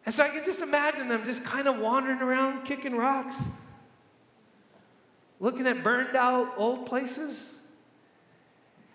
And 0.05 0.15
so 0.15 0.25
I 0.25 0.29
can 0.29 0.45
just 0.45 0.61
imagine 0.63 1.09
them 1.09 1.25
just 1.25 1.45
kind 1.45 1.69
of 1.69 1.79
wandering 1.79 2.21
around, 2.21 2.65
kicking 2.65 2.97
rocks, 2.97 3.37
looking 5.39 5.67
at 5.67 5.83
burned 5.83 6.17
out 6.17 6.55
old 6.57 6.87
places, 6.87 7.45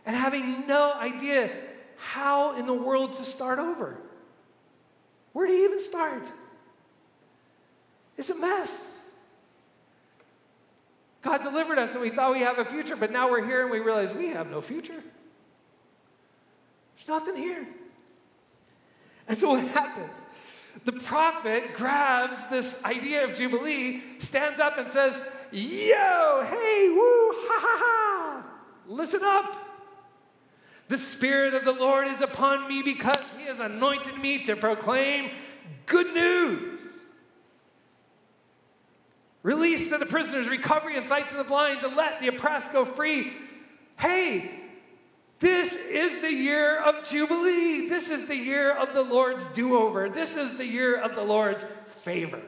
and 0.05 0.15
having 0.15 0.67
no 0.67 0.93
idea 0.93 1.49
how 1.97 2.57
in 2.57 2.65
the 2.65 2.73
world 2.73 3.13
to 3.13 3.23
start 3.23 3.59
over. 3.59 3.97
Where 5.33 5.47
do 5.47 5.53
you 5.53 5.65
even 5.65 5.79
start? 5.79 6.27
It's 8.17 8.29
a 8.29 8.35
mess. 8.35 8.95
God 11.21 11.43
delivered 11.43 11.77
us 11.77 11.91
and 11.91 12.01
we 12.01 12.09
thought 12.09 12.31
we 12.31 12.39
have 12.39 12.57
a 12.57 12.65
future, 12.65 12.95
but 12.95 13.11
now 13.11 13.29
we're 13.29 13.45
here 13.45 13.61
and 13.61 13.71
we 13.71 13.79
realize 13.79 14.13
we 14.13 14.29
have 14.29 14.49
no 14.49 14.61
future. 14.61 15.03
There's 16.95 17.07
nothing 17.07 17.35
here. 17.35 17.67
And 19.27 19.37
so 19.37 19.49
what 19.49 19.63
happens? 19.67 20.17
The 20.86 20.93
prophet 20.93 21.74
grabs 21.74 22.48
this 22.50 22.84
idea 22.84 23.24
of 23.24 23.34
Jubilee, 23.34 24.01
stands 24.19 24.60
up 24.60 24.77
and 24.77 24.89
says, 24.89 25.19
Yo, 25.51 26.43
hey, 26.46 26.89
woo, 26.89 27.31
ha 27.34 27.60
ha 27.62 27.77
ha, 27.79 28.46
listen 28.88 29.22
up. 29.24 29.55
The 30.89 30.98
Spirit 30.98 31.53
of 31.53 31.65
the 31.65 31.74
Lord 31.74 32.07
is 32.07 32.22
upon 32.22 32.67
me 32.67 32.81
because 32.81 33.24
He 33.38 33.46
has 33.46 33.60
anointed 33.60 34.17
me 34.17 34.43
to 34.46 34.55
proclaim 34.55 35.31
good 35.86 36.13
news. 36.13 36.81
Release 39.43 39.89
to 39.89 39.98
the 39.98 40.05
prisoners, 40.05 40.50
recovery 40.50 40.98
of 40.98 41.05
sight 41.05 41.29
to 41.29 41.38
the 41.38 41.43
blind, 41.43 41.81
to 41.81 41.88
let 41.88 42.19
the 42.19 42.27
oppressed 42.27 42.74
go 42.74 42.84
free. 42.84 43.31
Hey, 43.98 44.50
this 45.39 45.75
is 45.75 46.22
the 46.22 46.32
year 46.32 46.79
of 46.82 47.08
Jubilee. 47.08 47.88
This 47.88 48.10
is 48.10 48.27
the 48.27 48.36
year 48.36 48.72
of 48.72 48.94
the 48.94 49.03
Lord's 49.03 49.48
do 49.50 49.77
over. 49.77 50.10
This 50.10 50.36
is 50.36 50.58
the 50.58 50.65
year 50.65 50.96
of 50.96 51.15
the 51.15 51.24
Lord's 51.24 51.65
favor. 52.03 52.41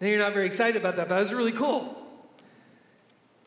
Now, 0.00 0.06
you're 0.06 0.18
not 0.18 0.34
very 0.34 0.46
excited 0.46 0.76
about 0.76 0.96
that, 0.96 1.08
but 1.08 1.22
it's 1.22 1.32
really 1.32 1.52
cool. 1.52 1.96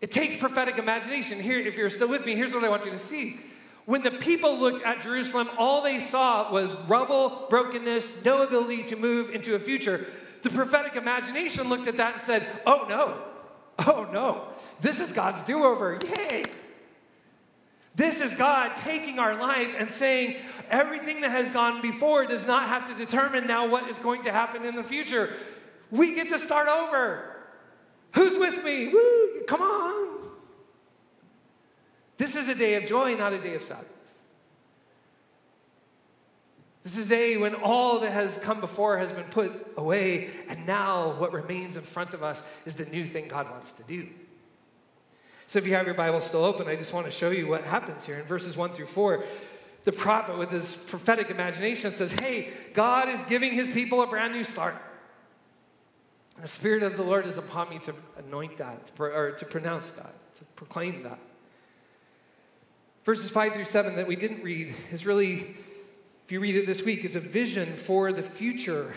It 0.02 0.12
takes 0.12 0.36
prophetic 0.36 0.80
imagination. 0.80 1.40
Here, 1.40 1.60
if 1.60 1.78
you're 1.78 1.90
still 1.92 2.10
with 2.10 2.26
me, 2.26 2.36
here's 2.36 2.54
what 2.54 2.64
I 2.64 2.70
want 2.70 2.86
you 2.86 2.92
to 2.92 3.00
see. 3.00 3.40
When 3.86 4.04
the 4.04 4.12
people 4.12 4.60
looked 4.60 4.86
at 4.86 5.02
Jerusalem, 5.02 5.50
all 5.58 5.82
they 5.82 6.00
saw 6.00 6.52
was 6.52 6.74
rubble, 6.88 7.46
brokenness, 7.50 8.26
no 8.26 8.42
ability 8.42 8.84
to 8.86 8.96
move 8.96 9.30
into 9.30 9.56
a 9.56 9.60
future. 9.60 10.06
The 10.42 10.50
prophetic 10.50 10.96
imagination 10.96 11.70
looked 11.70 11.88
at 11.88 11.98
that 11.98 12.14
and 12.14 12.22
said, 12.22 12.48
Oh 12.66 12.86
no, 12.90 13.22
oh 13.88 14.10
no, 14.12 14.48
this 14.82 15.00
is 15.00 15.12
God's 15.12 15.44
do 15.44 15.64
over. 15.64 16.00
Yay! 16.18 16.44
This 17.96 18.22
is 18.22 18.34
God 18.36 18.76
taking 18.76 19.20
our 19.20 19.40
life 19.40 19.76
and 19.78 19.92
saying 19.92 20.38
everything 20.70 21.22
that 21.22 21.32
has 21.32 21.50
gone 21.50 21.82
before 21.82 22.26
does 22.26 22.48
not 22.48 22.70
have 22.70 22.88
to 22.88 22.96
determine 22.96 23.48
now 23.48 23.68
what 23.68 23.90
is 23.90 23.98
going 24.00 24.24
to 24.24 24.32
happen 24.32 24.64
in 24.66 24.76
the 24.76 24.84
future. 24.84 25.34
We 25.90 26.16
get 26.16 26.30
to 26.30 26.40
start 26.40 26.70
over. 26.70 27.36
Who's 28.14 28.38
with 28.38 28.64
me? 28.64 28.88
Woo, 28.88 29.44
come 29.48 29.62
on. 29.62 30.32
This 32.18 32.36
is 32.36 32.48
a 32.48 32.56
day 32.56 32.76
of 32.76 32.86
joy, 32.86 33.16
not 33.16 33.34
a 33.34 33.40
day 33.40 33.56
of 33.56 33.64
sadness. 33.64 33.88
This 36.84 36.98
is 36.98 37.08
a 37.08 37.16
day 37.16 37.38
when 37.38 37.56
all 37.56 38.00
that 38.00 38.12
has 38.12 38.38
come 38.38 38.60
before 38.60 38.98
has 38.98 39.12
been 39.12 39.26
put 39.26 39.74
away, 39.78 40.30
and 40.50 40.66
now 40.66 41.12
what 41.14 41.32
remains 41.32 41.78
in 41.78 41.84
front 41.84 42.14
of 42.14 42.24
us 42.24 42.42
is 42.66 42.76
the 42.76 42.86
new 42.86 43.06
thing 43.06 43.28
God 43.28 43.50
wants 43.52 43.72
to 43.74 43.84
do. 43.84 44.08
So 45.52 45.60
if 45.60 45.68
you 45.68 45.74
have 45.74 45.86
your 45.86 45.96
Bible 45.96 46.22
still 46.22 46.46
open, 46.46 46.70
I 46.70 46.78
just 46.78 46.94
want 46.94 47.08
to 47.08 47.12
show 47.12 47.30
you 47.30 47.46
what 47.46 47.66
happens 47.66 48.06
here 48.06 48.18
in 48.18 48.24
verses 48.24 48.56
1 48.56 48.70
through 48.70 48.86
4. 48.86 49.22
The 49.84 49.92
prophet, 49.92 50.38
with 50.38 50.50
his 50.50 50.74
prophetic 50.74 51.30
imagination, 51.30 51.92
says, 51.92 52.14
Hey, 52.14 52.48
God 52.74 53.10
is 53.10 53.22
giving 53.24 53.52
his 53.52 53.70
people 53.70 54.02
a 54.02 54.08
brand 54.08 54.32
new 54.32 54.46
start. 54.46 54.76
The 56.40 56.48
Spirit 56.48 56.84
of 56.84 56.96
the 56.96 57.04
Lord 57.04 57.26
is 57.26 57.36
upon 57.36 57.70
me 57.70 57.80
to 57.80 57.94
anoint 58.26 58.60
that, 58.60 58.96
to, 58.96 59.04
or 59.04 59.32
to 59.32 59.46
pronounce 59.46 59.92
that, 59.92 60.14
to 60.36 60.46
proclaim 60.56 61.04
that. 61.04 61.20
Verses 63.04 63.30
5 63.30 63.54
through 63.54 63.66
7 63.66 63.98
that 63.98 64.08
we 64.08 64.16
didn't 64.16 64.44
read 64.44 64.74
is 64.94 65.06
really, 65.06 65.54
if 66.24 66.32
you 66.32 66.40
read 66.40 66.56
it 66.56 66.66
this 66.66 66.86
week, 66.86 67.04
is 67.04 67.18
a 67.18 67.20
vision 67.20 67.76
for 67.76 68.14
the 68.14 68.24
future, 68.24 68.94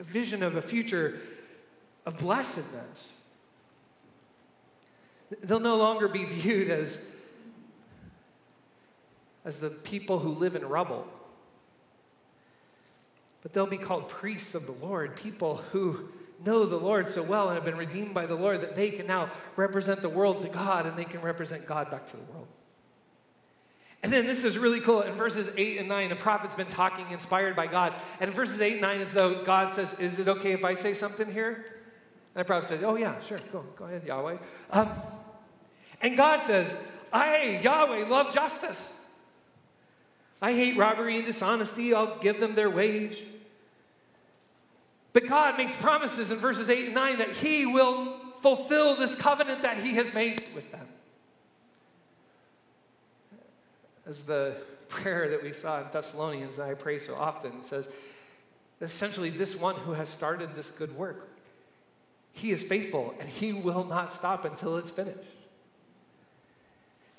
a 0.00 0.02
vision 0.02 0.42
of 0.42 0.56
a 0.56 0.62
future 0.62 1.20
of 2.06 2.18
blessedness. 2.18 3.12
They'll 5.42 5.60
no 5.60 5.76
longer 5.76 6.08
be 6.08 6.24
viewed 6.24 6.70
as, 6.70 7.04
as 9.44 9.58
the 9.58 9.70
people 9.70 10.18
who 10.18 10.30
live 10.30 10.56
in 10.56 10.66
rubble, 10.66 11.06
but 13.42 13.52
they'll 13.52 13.66
be 13.66 13.78
called 13.78 14.08
priests 14.08 14.54
of 14.54 14.66
the 14.66 14.72
Lord, 14.72 15.16
people 15.16 15.56
who 15.72 16.08
know 16.44 16.64
the 16.64 16.76
Lord 16.76 17.08
so 17.08 17.22
well 17.22 17.48
and 17.48 17.56
have 17.56 17.64
been 17.64 17.76
redeemed 17.76 18.14
by 18.14 18.26
the 18.26 18.34
Lord 18.34 18.60
that 18.62 18.76
they 18.76 18.90
can 18.90 19.06
now 19.06 19.30
represent 19.56 20.02
the 20.02 20.08
world 20.08 20.40
to 20.42 20.48
God 20.48 20.86
and 20.86 20.96
they 20.96 21.04
can 21.04 21.20
represent 21.20 21.66
God 21.66 21.90
back 21.90 22.06
to 22.06 22.16
the 22.16 22.22
world. 22.32 22.46
And 24.02 24.12
then 24.12 24.26
this 24.26 24.44
is 24.44 24.56
really 24.56 24.80
cool. 24.80 25.02
In 25.02 25.14
verses 25.14 25.50
8 25.56 25.78
and 25.78 25.88
9, 25.88 26.10
the 26.10 26.16
prophet's 26.16 26.54
been 26.54 26.68
talking 26.68 27.10
inspired 27.10 27.56
by 27.56 27.66
God. 27.66 27.94
And 28.20 28.30
in 28.30 28.34
verses 28.34 28.60
8 28.60 28.74
and 28.74 28.80
9, 28.82 29.00
as 29.00 29.12
though 29.12 29.42
God 29.42 29.72
says, 29.72 29.92
Is 29.94 30.20
it 30.20 30.28
okay 30.28 30.52
if 30.52 30.64
I 30.64 30.74
say 30.74 30.94
something 30.94 31.30
here? 31.32 31.64
And 32.34 32.40
the 32.40 32.44
prophet 32.44 32.68
says, 32.68 32.84
Oh, 32.84 32.94
yeah, 32.94 33.20
sure, 33.22 33.38
go, 33.50 33.64
go 33.76 33.86
ahead, 33.86 34.04
Yahweh. 34.06 34.36
Um, 34.70 34.90
and 36.00 36.16
God 36.16 36.42
says, 36.42 36.74
I, 37.12 37.60
Yahweh, 37.62 38.06
love 38.08 38.32
justice. 38.32 38.94
I 40.40 40.52
hate 40.52 40.76
robbery 40.76 41.16
and 41.16 41.24
dishonesty. 41.24 41.92
I'll 41.94 42.18
give 42.18 42.38
them 42.38 42.54
their 42.54 42.70
wage. 42.70 43.22
But 45.12 45.26
God 45.26 45.56
makes 45.56 45.74
promises 45.76 46.30
in 46.30 46.38
verses 46.38 46.70
8 46.70 46.86
and 46.86 46.94
9 46.94 47.18
that 47.18 47.30
He 47.32 47.66
will 47.66 48.14
fulfill 48.40 48.94
this 48.94 49.14
covenant 49.14 49.62
that 49.62 49.78
He 49.78 49.94
has 49.94 50.12
made 50.14 50.44
with 50.54 50.70
them. 50.70 50.86
As 54.06 54.22
the 54.24 54.56
prayer 54.88 55.28
that 55.30 55.42
we 55.42 55.52
saw 55.52 55.80
in 55.80 55.86
Thessalonians 55.92 56.56
that 56.56 56.68
I 56.68 56.74
pray 56.74 56.98
so 56.98 57.14
often 57.16 57.62
says, 57.62 57.88
essentially, 58.80 59.30
this 59.30 59.56
one 59.56 59.74
who 59.74 59.92
has 59.92 60.08
started 60.08 60.54
this 60.54 60.70
good 60.70 60.96
work, 60.96 61.28
He 62.32 62.52
is 62.52 62.62
faithful 62.62 63.14
and 63.18 63.28
He 63.28 63.52
will 63.52 63.84
not 63.84 64.12
stop 64.12 64.44
until 64.44 64.76
it's 64.76 64.92
finished. 64.92 65.18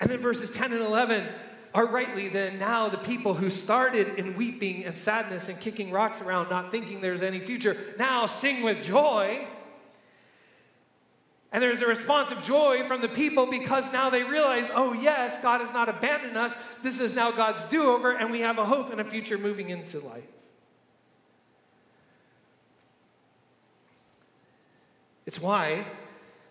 And 0.00 0.10
then 0.10 0.18
verses 0.18 0.50
10 0.50 0.72
and 0.72 0.82
11 0.82 1.28
are 1.72 1.86
rightly 1.86 2.28
then 2.28 2.58
now 2.58 2.88
the 2.88 2.98
people 2.98 3.34
who 3.34 3.50
started 3.50 4.18
in 4.18 4.36
weeping 4.36 4.84
and 4.84 4.96
sadness 4.96 5.48
and 5.48 5.60
kicking 5.60 5.90
rocks 5.92 6.20
around, 6.20 6.50
not 6.50 6.72
thinking 6.72 7.00
there's 7.00 7.22
any 7.22 7.38
future, 7.38 7.76
now 7.98 8.26
sing 8.26 8.62
with 8.62 8.82
joy. 8.82 9.46
And 11.52 11.62
there's 11.62 11.82
a 11.82 11.86
response 11.86 12.32
of 12.32 12.42
joy 12.42 12.86
from 12.86 13.00
the 13.00 13.08
people 13.08 13.46
because 13.46 13.92
now 13.92 14.08
they 14.08 14.22
realize, 14.22 14.68
oh, 14.72 14.92
yes, 14.92 15.40
God 15.42 15.60
has 15.60 15.72
not 15.72 15.88
abandoned 15.88 16.36
us. 16.36 16.54
This 16.82 17.00
is 17.00 17.14
now 17.14 17.30
God's 17.32 17.64
do 17.64 17.90
over, 17.90 18.12
and 18.12 18.30
we 18.30 18.40
have 18.40 18.58
a 18.58 18.64
hope 18.64 18.90
and 18.90 19.00
a 19.00 19.04
future 19.04 19.36
moving 19.36 19.70
into 19.70 19.98
life. 20.00 20.24
It's 25.26 25.40
why 25.40 25.86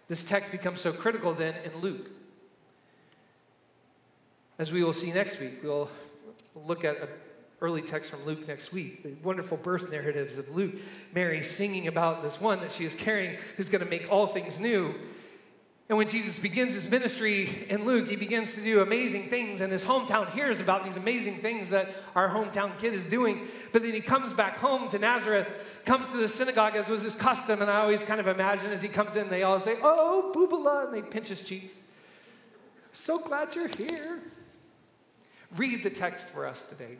this 0.08 0.24
text 0.24 0.52
becomes 0.52 0.82
so 0.82 0.92
critical 0.92 1.34
then 1.34 1.56
in 1.64 1.82
Luke. 1.82 2.10
As 4.60 4.74
we 4.74 4.84
will 4.84 4.91
see 4.91 5.13
next 5.13 5.39
week, 5.39 5.63
we'll 5.63 5.89
look 6.54 6.84
at 6.84 7.02
an 7.02 7.08
early 7.62 7.82
text 7.82 8.12
from 8.12 8.26
Luke 8.26 8.45
next 8.45 8.74
week, 8.74 9.04
the 9.04 9.13
wonderful 9.24 9.56
birth 9.56 9.89
narratives 9.89 10.38
of 10.38 10.54
Luke, 10.54 10.76
Mary 11.15 11.41
singing 11.41 11.88
about 11.88 12.22
this 12.22 12.41
one 12.41 12.60
that 12.60 12.74
she 12.74 12.84
is 12.84 12.93
carrying 12.93 13.38
who's 13.56 13.69
going 13.69 13.84
to 13.84 13.89
make 13.89 14.12
all 14.12 14.28
things 14.28 14.60
new. 14.60 14.93
And 15.88 15.98
when 15.98 16.10
Jesus 16.10 16.38
begins 16.38 16.74
his 16.74 16.91
ministry 16.91 17.65
in 17.69 17.86
Luke, 17.86 18.10
he 18.10 18.17
begins 18.17 18.54
to 18.56 18.62
do 18.62 18.82
amazing 18.82 19.30
things, 19.30 19.62
and 19.62 19.72
his 19.72 19.86
hometown 19.86 20.30
hears 20.32 20.60
about 20.60 20.84
these 20.84 20.98
amazing 20.98 21.38
things 21.38 21.69
that 21.69 21.88
our 22.13 22.30
hometown 22.30 22.78
kid 22.80 22.93
is 22.93 23.06
doing. 23.06 23.48
But 23.72 23.82
then 23.82 23.93
he 23.93 24.02
comes 24.02 24.34
back 24.34 24.60
home 24.60 24.89
to 24.89 25.00
Nazareth, 25.00 25.48
comes 25.86 26.12
to 26.12 26.17
the 26.17 26.28
synagogue 26.28 26.76
as 26.76 26.89
was 26.89 27.02
his 27.02 27.15
custom, 27.15 27.62
and 27.62 27.72
I 27.72 27.80
always 27.80 28.04
kind 28.04 28.19
of 28.19 28.28
imagine 28.28 28.72
as 28.72 28.82
he 28.82 28.89
comes 28.89 29.15
in, 29.15 29.30
they 29.30 29.43
all 29.43 29.62
say, 29.62 29.78
Oh, 29.82 30.34
boobala, 30.36 30.88
and 30.88 30.93
they 30.93 31.02
pinch 31.02 31.30
his 31.30 31.43
cheeks. 31.43 31.72
So 32.91 33.19
glad 33.19 33.56
you're 33.56 33.69
here. 33.69 34.22
Read 35.58 35.84
the 35.84 35.90
text 35.90 36.30
for 36.30 36.46
us 36.46 36.64
today. 36.64 36.98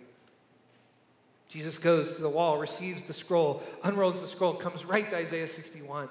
Jesus 1.50 1.80
goes 1.80 2.16
to 2.16 2.22
the 2.22 2.30
wall, 2.30 2.60
receives 2.60 3.04
the 3.04 3.14
scroll, 3.14 3.64
unrolls 3.84 4.22
the 4.22 4.28
scroll, 4.28 4.54
comes 4.54 4.86
right 4.86 5.10
to 5.10 5.16
Isaiah 5.16 5.48
61, 5.48 6.08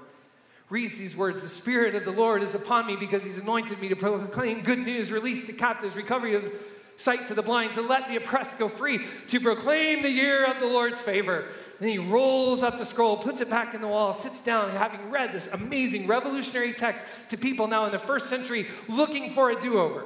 reads 0.69 0.97
these 0.97 1.17
words 1.17 1.43
The 1.43 1.49
Spirit 1.49 1.95
of 1.95 2.05
the 2.05 2.11
Lord 2.11 2.43
is 2.43 2.57
upon 2.57 2.87
me 2.87 2.97
because 2.97 3.23
He's 3.23 3.39
anointed 3.39 3.81
me 3.81 3.89
to 3.89 3.97
proclaim 3.97 4.63
good 4.63 4.81
news, 4.81 5.13
release 5.13 5.47
the 5.47 5.53
captives, 5.53 5.95
recovery 5.95 6.35
of 6.35 6.53
sight 6.97 7.29
to 7.29 7.35
the 7.35 7.43
blind, 7.43 7.73
to 7.75 7.83
let 7.83 8.09
the 8.09 8.17
oppressed 8.17 8.59
go 8.59 8.69
free, 8.69 9.07
to 9.29 9.39
proclaim 9.39 10.03
the 10.03 10.11
year 10.11 10.45
of 10.45 10.59
the 10.59 10.67
Lord's 10.67 11.01
favor. 11.01 11.45
Then 11.79 11.91
he 11.91 11.99
rolls 11.99 12.65
up 12.65 12.79
the 12.79 12.85
scroll, 12.85 13.17
puts 13.17 13.41
it 13.41 13.49
back 13.49 13.73
in 13.73 13.81
the 13.81 13.87
wall, 13.87 14.13
sits 14.13 14.41
down, 14.41 14.71
having 14.71 15.09
read 15.09 15.33
this 15.33 15.47
amazing 15.53 16.09
revolutionary 16.09 16.73
text 16.73 17.05
to 17.29 17.37
people 17.37 17.69
now 17.69 17.85
in 17.85 17.93
the 17.93 17.99
first 18.01 18.29
century 18.29 18.67
looking 18.89 19.31
for 19.33 19.51
a 19.51 19.61
do 19.61 19.79
over. 19.79 20.05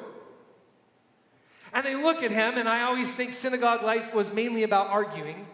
And 1.72 1.86
they 1.86 1.94
look 1.94 2.22
at 2.22 2.30
him, 2.30 2.58
and 2.58 2.68
I 2.68 2.82
always 2.82 3.14
think 3.14 3.32
synagogue 3.32 3.82
life 3.82 4.14
was 4.14 4.32
mainly 4.32 4.62
about 4.62 4.88
arguing. 4.88 5.46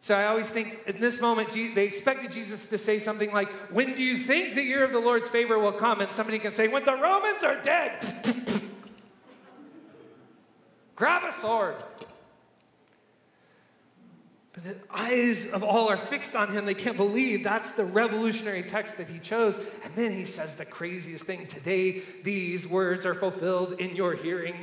So 0.00 0.14
I 0.14 0.26
always 0.26 0.48
think 0.48 0.80
in 0.86 1.00
this 1.00 1.20
moment, 1.20 1.50
they 1.50 1.84
expected 1.84 2.30
Jesus 2.30 2.66
to 2.68 2.78
say 2.78 2.98
something 2.98 3.32
like, 3.32 3.48
When 3.72 3.94
do 3.94 4.02
you 4.02 4.16
think 4.16 4.54
the 4.54 4.62
year 4.62 4.84
of 4.84 4.92
the 4.92 5.00
Lord's 5.00 5.28
favor 5.28 5.58
will 5.58 5.72
come? 5.72 6.00
And 6.00 6.12
somebody 6.12 6.38
can 6.38 6.52
say, 6.52 6.68
When 6.68 6.84
the 6.84 6.94
Romans 6.94 7.42
are 7.42 7.60
dead. 7.60 8.04
Grab 10.96 11.24
a 11.24 11.32
sword. 11.40 11.76
The 14.64 14.76
eyes 14.90 15.46
of 15.50 15.62
all 15.62 15.88
are 15.88 15.96
fixed 15.96 16.34
on 16.34 16.50
him. 16.50 16.64
They 16.64 16.74
can't 16.74 16.96
believe 16.96 17.44
that's 17.44 17.72
the 17.72 17.84
revolutionary 17.84 18.62
text 18.62 18.96
that 18.96 19.08
he 19.08 19.18
chose. 19.18 19.56
And 19.84 19.94
then 19.94 20.10
he 20.10 20.24
says 20.24 20.56
the 20.56 20.64
craziest 20.64 21.24
thing 21.24 21.46
today, 21.46 22.02
these 22.24 22.66
words 22.66 23.06
are 23.06 23.14
fulfilled 23.14 23.74
in 23.78 23.94
your 23.94 24.14
hearing. 24.14 24.56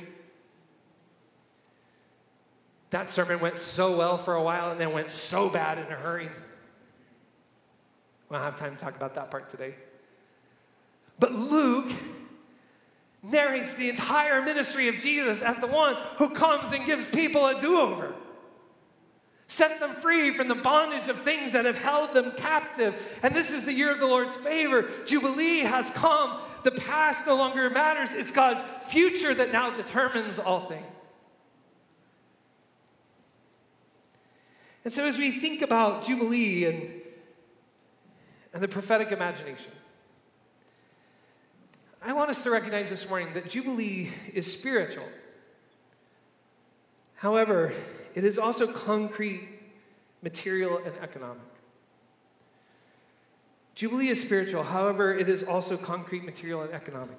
That 2.89 3.09
sermon 3.09 3.39
went 3.39 3.57
so 3.57 3.95
well 3.95 4.17
for 4.17 4.33
a 4.33 4.43
while 4.43 4.71
and 4.71 4.79
then 4.79 4.91
went 4.91 5.09
so 5.09 5.49
bad 5.49 5.77
in 5.77 5.85
a 5.85 5.95
hurry. 5.95 6.29
We 8.29 8.33
don't 8.35 8.43
have 8.43 8.55
time 8.55 8.75
to 8.75 8.81
talk 8.81 8.95
about 8.95 9.15
that 9.15 9.31
part 9.31 9.49
today. 9.49 9.75
But 11.19 11.31
Luke 11.31 11.91
narrates 13.23 13.73
the 13.75 13.89
entire 13.89 14.41
ministry 14.41 14.87
of 14.87 14.97
Jesus 14.97 15.41
as 15.41 15.57
the 15.57 15.67
one 15.67 15.95
who 16.17 16.29
comes 16.29 16.71
and 16.73 16.85
gives 16.85 17.07
people 17.07 17.45
a 17.45 17.59
do 17.59 17.79
over, 17.79 18.13
sets 19.47 19.79
them 19.79 19.91
free 19.95 20.31
from 20.31 20.47
the 20.47 20.55
bondage 20.55 21.07
of 21.07 21.21
things 21.21 21.51
that 21.51 21.65
have 21.65 21.77
held 21.77 22.13
them 22.13 22.31
captive. 22.35 22.95
And 23.21 23.35
this 23.35 23.51
is 23.51 23.65
the 23.65 23.73
year 23.73 23.91
of 23.91 23.99
the 23.99 24.07
Lord's 24.07 24.35
favor. 24.35 24.89
Jubilee 25.05 25.59
has 25.59 25.89
come. 25.91 26.39
The 26.63 26.71
past 26.71 27.27
no 27.27 27.35
longer 27.35 27.69
matters, 27.69 28.11
it's 28.11 28.31
God's 28.31 28.63
future 28.89 29.35
that 29.35 29.51
now 29.51 29.69
determines 29.69 30.39
all 30.39 30.61
things. 30.61 30.85
And 34.83 34.93
so, 34.93 35.05
as 35.05 35.17
we 35.17 35.31
think 35.31 35.63
about 35.63 36.05
Jubilee 36.05 36.65
and, 36.65 36.91
and 38.53 38.61
the 38.61 38.67
prophetic 38.67 39.11
imagination, 39.11 39.71
I 42.03 42.13
want 42.13 42.29
us 42.29 42.43
to 42.43 42.51
recognize 42.51 42.89
this 42.89 43.09
morning 43.09 43.29
that 43.33 43.49
Jubilee 43.49 44.11
is 44.31 44.51
spiritual. 44.51 45.07
However, 47.15 47.73
it 48.15 48.23
is 48.23 48.39
also 48.39 48.65
concrete, 48.65 49.47
material, 50.23 50.81
and 50.83 50.95
economic. 51.01 51.41
Jubilee 53.75 54.07
is 54.07 54.21
spiritual, 54.21 54.63
however, 54.63 55.13
it 55.13 55.27
is 55.27 55.43
also 55.43 55.75
concrete, 55.75 56.23
material, 56.23 56.61
and 56.61 56.73
economic. 56.73 57.17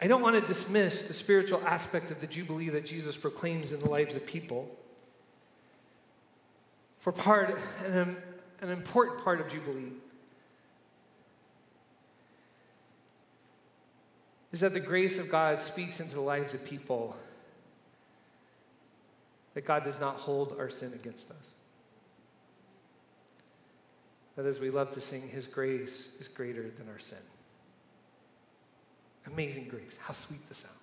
I 0.00 0.08
don't 0.08 0.20
want 0.20 0.34
to 0.34 0.46
dismiss 0.46 1.04
the 1.04 1.14
spiritual 1.14 1.62
aspect 1.64 2.10
of 2.10 2.20
the 2.20 2.26
Jubilee 2.26 2.68
that 2.70 2.84
Jesus 2.84 3.16
proclaims 3.16 3.72
in 3.72 3.80
the 3.80 3.88
lives 3.88 4.14
of 4.14 4.26
people. 4.26 4.68
For 6.98 7.12
part, 7.12 7.58
an, 7.86 7.98
um, 7.98 8.16
an 8.60 8.70
important 8.70 9.22
part 9.22 9.40
of 9.40 9.48
Jubilee 9.48 9.92
is 14.52 14.60
that 14.60 14.72
the 14.72 14.80
grace 14.80 15.18
of 15.18 15.30
God 15.30 15.60
speaks 15.60 16.00
into 16.00 16.14
the 16.14 16.20
lives 16.20 16.52
of 16.52 16.64
people, 16.64 17.16
that 19.56 19.64
God 19.64 19.84
does 19.84 19.98
not 19.98 20.16
hold 20.16 20.54
our 20.58 20.68
sin 20.68 20.92
against 20.92 21.30
us. 21.30 21.36
That 24.36 24.44
as 24.44 24.60
we 24.60 24.68
love 24.68 24.90
to 24.90 25.00
sing, 25.00 25.26
His 25.26 25.46
grace 25.46 26.10
is 26.20 26.28
greater 26.28 26.68
than 26.68 26.90
our 26.90 26.98
sin. 26.98 27.16
Amazing 29.26 29.68
grace. 29.68 29.96
How 29.98 30.12
sweet 30.12 30.46
the 30.50 30.54
sound. 30.54 30.74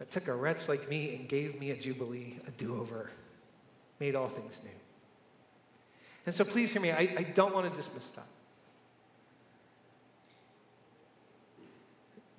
That 0.00 0.10
took 0.10 0.26
a 0.26 0.34
wretch 0.34 0.68
like 0.68 0.90
me 0.90 1.14
and 1.14 1.28
gave 1.28 1.60
me 1.60 1.70
a 1.70 1.76
jubilee, 1.76 2.40
a 2.48 2.50
do 2.50 2.80
over, 2.80 3.08
made 4.00 4.16
all 4.16 4.26
things 4.26 4.60
new. 4.64 4.70
And 6.26 6.34
so 6.34 6.44
please 6.44 6.72
hear 6.72 6.82
me, 6.82 6.90
I, 6.90 7.14
I 7.16 7.22
don't 7.32 7.54
want 7.54 7.70
to 7.70 7.76
dismiss 7.76 8.10
that. 8.10 8.26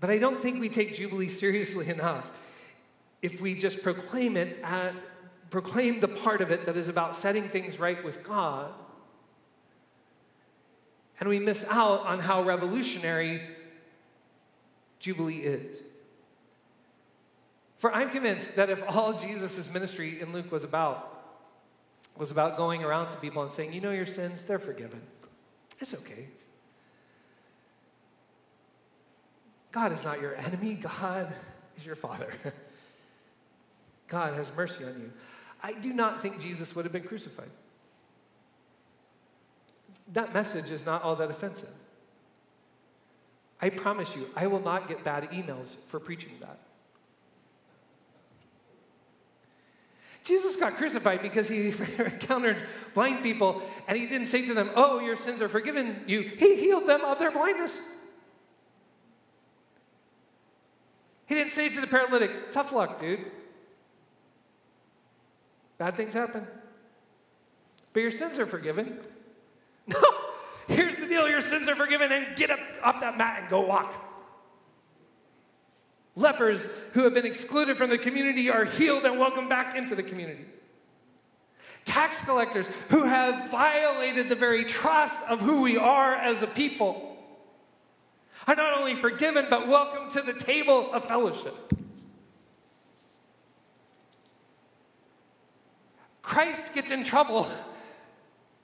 But 0.01 0.09
I 0.09 0.17
don't 0.17 0.41
think 0.41 0.59
we 0.59 0.67
take 0.67 0.95
Jubilee 0.95 1.29
seriously 1.29 1.87
enough 1.97 2.41
if 3.23 3.41
we 3.41 3.55
just 3.55 3.81
proclaim 3.81 4.37
it, 4.37 4.59
at, 4.61 4.93
proclaim 5.49 5.99
the 6.01 6.07
part 6.07 6.41
of 6.41 6.51
it 6.51 6.67
that 6.67 6.77
is 6.77 6.87
about 6.87 7.15
setting 7.15 7.43
things 7.43 7.79
right 7.79 8.03
with 8.03 8.23
God 8.23 8.71
and 11.23 11.29
we 11.29 11.39
miss 11.39 11.63
out 11.69 12.01
on 12.01 12.19
how 12.19 12.43
revolutionary 12.43 13.41
Jubilee 14.99 15.37
is. 15.37 15.79
For 17.77 17.93
I'm 17.93 18.09
convinced 18.09 18.57
that 18.57 18.69
if 18.69 18.83
all 18.89 19.13
Jesus' 19.13 19.71
ministry 19.71 20.19
in 20.19 20.33
Luke 20.33 20.51
was 20.51 20.65
about, 20.65 21.09
was 22.17 22.29
about 22.29 22.57
going 22.57 22.83
around 22.83 23.09
to 23.11 23.15
people 23.17 23.41
and 23.41 23.53
saying, 23.53 23.71
you 23.71 23.79
know 23.79 23.91
your 23.91 24.05
sins, 24.05 24.43
they're 24.43 24.59
forgiven. 24.59 24.99
It's 25.79 25.93
okay. 25.93 26.27
God 29.71 29.93
is 29.93 30.03
not 30.03 30.19
your 30.19 30.35
enemy, 30.35 30.73
God 30.73 31.33
is 31.77 31.85
your 31.85 31.95
father. 31.95 32.33
God 34.07 34.33
has 34.35 34.51
mercy 34.55 34.83
on 34.83 34.99
you. 34.99 35.11
I 35.61 35.73
do 35.73 35.93
not 35.93 36.21
think 36.21 36.39
Jesus 36.39 36.75
would 36.75 36.85
have 36.85 36.91
been 36.91 37.03
crucified 37.03 37.49
that 40.11 40.33
message 40.33 40.69
is 40.69 40.85
not 40.85 41.01
all 41.03 41.15
that 41.15 41.29
offensive. 41.29 41.69
I 43.61 43.69
promise 43.69 44.15
you, 44.15 44.27
I 44.35 44.47
will 44.47 44.59
not 44.59 44.87
get 44.87 45.03
bad 45.03 45.29
emails 45.31 45.75
for 45.87 45.99
preaching 45.99 46.33
that. 46.41 46.59
Jesus 50.23 50.55
got 50.55 50.77
crucified 50.77 51.21
because 51.21 51.49
he 51.49 51.67
encountered 51.99 52.57
blind 52.93 53.23
people 53.23 53.61
and 53.87 53.97
he 53.97 54.05
didn't 54.05 54.27
say 54.27 54.45
to 54.45 54.53
them, 54.53 54.69
Oh, 54.75 54.99
your 54.99 55.17
sins 55.17 55.41
are 55.41 55.49
forgiven 55.49 56.03
you. 56.07 56.21
He 56.21 56.55
healed 56.55 56.87
them 56.87 57.01
of 57.01 57.19
their 57.19 57.31
blindness. 57.31 57.77
He 61.25 61.35
didn't 61.35 61.51
say 61.51 61.69
to 61.69 61.81
the 61.81 61.87
paralytic, 61.87 62.51
Tough 62.51 62.71
luck, 62.71 62.99
dude. 62.99 63.19
Bad 65.83 65.97
things 65.97 66.13
happen. 66.13 66.47
But 67.91 67.99
your 67.99 68.11
sins 68.11 68.39
are 68.39 68.45
forgiven. 68.45 68.99
No, 69.85 69.99
here's 70.69 70.95
the 70.95 71.07
deal 71.07 71.27
your 71.27 71.41
sins 71.41 71.67
are 71.67 71.75
forgiven, 71.75 72.09
and 72.09 72.37
get 72.37 72.51
up 72.51 72.59
off 72.81 73.01
that 73.01 73.17
mat 73.17 73.41
and 73.41 73.49
go 73.49 73.59
walk. 73.59 73.93
Lepers 76.15 76.65
who 76.93 77.03
have 77.03 77.13
been 77.13 77.25
excluded 77.25 77.75
from 77.75 77.89
the 77.89 77.97
community 77.97 78.49
are 78.49 78.63
healed 78.63 79.03
and 79.03 79.19
welcomed 79.19 79.49
back 79.49 79.75
into 79.75 79.93
the 79.93 80.03
community. 80.03 80.45
Tax 81.83 82.21
collectors 82.21 82.69
who 82.87 83.03
have 83.03 83.51
violated 83.51 84.29
the 84.29 84.35
very 84.35 84.63
trust 84.63 85.19
of 85.27 85.41
who 85.41 85.63
we 85.63 85.75
are 85.75 86.15
as 86.15 86.41
a 86.41 86.47
people 86.47 87.17
are 88.47 88.55
not 88.55 88.77
only 88.77 88.95
forgiven, 88.95 89.47
but 89.49 89.67
welcomed 89.67 90.11
to 90.11 90.21
the 90.21 90.31
table 90.31 90.93
of 90.93 91.03
fellowship. 91.03 91.73
Christ 96.23 96.73
gets 96.73 96.89
in 96.89 97.03
trouble 97.03 97.47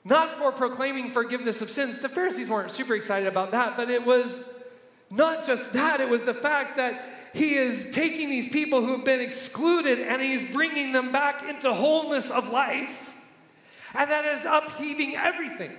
not 0.03 0.39
for 0.39 0.51
proclaiming 0.51 1.11
forgiveness 1.11 1.61
of 1.61 1.69
sins. 1.69 1.99
The 1.99 2.09
Pharisees 2.09 2.49
weren't 2.49 2.71
super 2.71 2.95
excited 2.95 3.27
about 3.27 3.51
that, 3.51 3.77
but 3.77 3.89
it 3.89 4.05
was 4.05 4.39
not 5.11 5.45
just 5.45 5.73
that, 5.73 5.99
it 5.99 6.09
was 6.09 6.23
the 6.23 6.33
fact 6.33 6.77
that 6.77 7.03
he 7.33 7.55
is 7.55 7.93
taking 7.93 8.29
these 8.29 8.49
people 8.49 8.81
who 8.81 8.95
have 8.95 9.05
been 9.05 9.19
excluded 9.19 9.99
and 9.99 10.21
he's 10.21 10.43
bringing 10.51 10.93
them 10.93 11.11
back 11.11 11.47
into 11.47 11.71
wholeness 11.73 12.31
of 12.31 12.49
life. 12.49 13.13
And 13.93 14.09
that 14.09 14.25
is 14.25 14.45
upheaving 14.45 15.15
everything. 15.15 15.71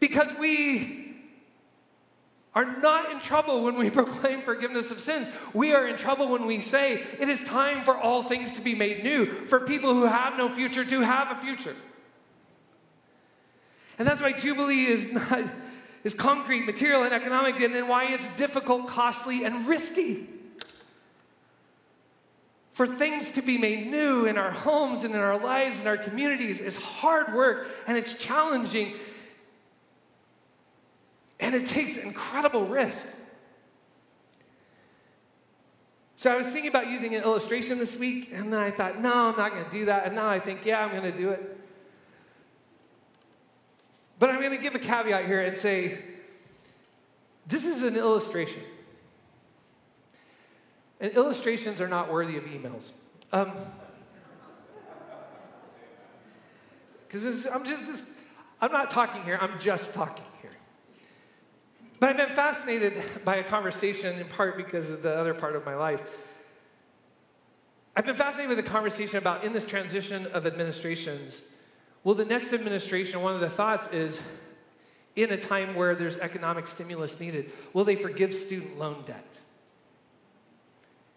Because 0.00 0.28
we 0.38 1.07
are 2.54 2.64
not 2.80 3.12
in 3.12 3.20
trouble 3.20 3.62
when 3.62 3.76
we 3.76 3.90
proclaim 3.90 4.42
forgiveness 4.42 4.90
of 4.90 5.00
sins. 5.00 5.28
We 5.52 5.72
are 5.72 5.86
in 5.86 5.96
trouble 5.96 6.28
when 6.28 6.46
we 6.46 6.60
say 6.60 7.02
it 7.18 7.28
is 7.28 7.42
time 7.44 7.84
for 7.84 7.96
all 7.96 8.22
things 8.22 8.54
to 8.54 8.60
be 8.60 8.74
made 8.74 9.04
new, 9.04 9.26
for 9.26 9.60
people 9.60 9.94
who 9.94 10.06
have 10.06 10.36
no 10.36 10.48
future 10.48 10.84
to 10.84 11.00
have 11.00 11.36
a 11.36 11.40
future. 11.40 11.76
And 13.98 14.06
that's 14.06 14.20
why 14.20 14.32
Jubilee 14.32 14.86
is 14.86 15.12
not 15.12 15.44
is 16.04 16.14
concrete, 16.14 16.64
material, 16.64 17.02
and 17.02 17.12
economic, 17.12 17.60
and 17.60 17.74
then 17.74 17.88
why 17.88 18.06
it's 18.06 18.28
difficult, 18.36 18.86
costly, 18.86 19.44
and 19.44 19.66
risky. 19.66 20.26
For 22.72 22.86
things 22.86 23.32
to 23.32 23.42
be 23.42 23.58
made 23.58 23.90
new 23.90 24.24
in 24.26 24.38
our 24.38 24.52
homes 24.52 25.02
and 25.02 25.12
in 25.12 25.20
our 25.20 25.36
lives 25.36 25.80
and 25.80 25.88
our 25.88 25.96
communities 25.96 26.60
is 26.60 26.76
hard 26.76 27.34
work 27.34 27.66
and 27.88 27.98
it's 27.98 28.14
challenging 28.14 28.94
and 31.40 31.54
it 31.54 31.66
takes 31.66 31.96
incredible 31.96 32.66
risk. 32.66 33.02
So 36.16 36.32
I 36.32 36.36
was 36.36 36.48
thinking 36.48 36.68
about 36.68 36.88
using 36.88 37.14
an 37.14 37.22
illustration 37.22 37.78
this 37.78 37.96
week, 37.96 38.32
and 38.34 38.52
then 38.52 38.58
I 38.60 38.72
thought, 38.72 39.00
no, 39.00 39.28
I'm 39.28 39.36
not 39.36 39.52
going 39.52 39.64
to 39.64 39.70
do 39.70 39.84
that. 39.84 40.06
And 40.06 40.16
now 40.16 40.28
I 40.28 40.40
think, 40.40 40.66
yeah, 40.66 40.84
I'm 40.84 40.90
going 40.90 41.04
to 41.04 41.16
do 41.16 41.30
it. 41.30 41.56
But 44.18 44.30
I'm 44.30 44.40
going 44.40 44.50
to 44.50 44.58
give 44.58 44.74
a 44.74 44.80
caveat 44.80 45.26
here 45.26 45.40
and 45.40 45.56
say, 45.56 45.96
this 47.46 47.64
is 47.64 47.82
an 47.82 47.96
illustration. 47.96 48.62
And 51.00 51.12
illustrations 51.12 51.80
are 51.80 51.86
not 51.86 52.12
worthy 52.12 52.36
of 52.36 52.42
emails. 52.46 52.90
Because 57.06 57.46
um, 57.46 57.52
I'm 57.54 57.64
just, 57.64 57.86
just, 57.86 58.04
I'm 58.60 58.72
not 58.72 58.90
talking 58.90 59.22
here, 59.22 59.38
I'm 59.40 59.56
just 59.60 59.94
talking. 59.94 60.24
But 62.00 62.10
I've 62.10 62.16
been 62.16 62.28
fascinated 62.28 62.94
by 63.24 63.36
a 63.36 63.42
conversation, 63.42 64.18
in 64.18 64.26
part 64.26 64.56
because 64.56 64.90
of 64.90 65.02
the 65.02 65.16
other 65.16 65.34
part 65.34 65.56
of 65.56 65.66
my 65.66 65.74
life, 65.74 66.02
I've 67.96 68.06
been 68.06 68.14
fascinated 68.14 68.56
with 68.56 68.64
a 68.64 68.68
conversation 68.68 69.18
about 69.18 69.42
in 69.42 69.52
this 69.52 69.66
transition 69.66 70.26
of 70.28 70.46
administrations. 70.46 71.42
Well, 72.04 72.14
the 72.14 72.24
next 72.24 72.52
administration, 72.52 73.20
one 73.20 73.34
of 73.34 73.40
the 73.40 73.50
thoughts 73.50 73.88
is 73.88 74.20
in 75.16 75.32
a 75.32 75.36
time 75.36 75.74
where 75.74 75.96
there's 75.96 76.16
economic 76.18 76.68
stimulus 76.68 77.18
needed, 77.18 77.50
will 77.72 77.84
they 77.84 77.96
forgive 77.96 78.32
student 78.32 78.78
loan 78.78 79.02
debt? 79.04 79.38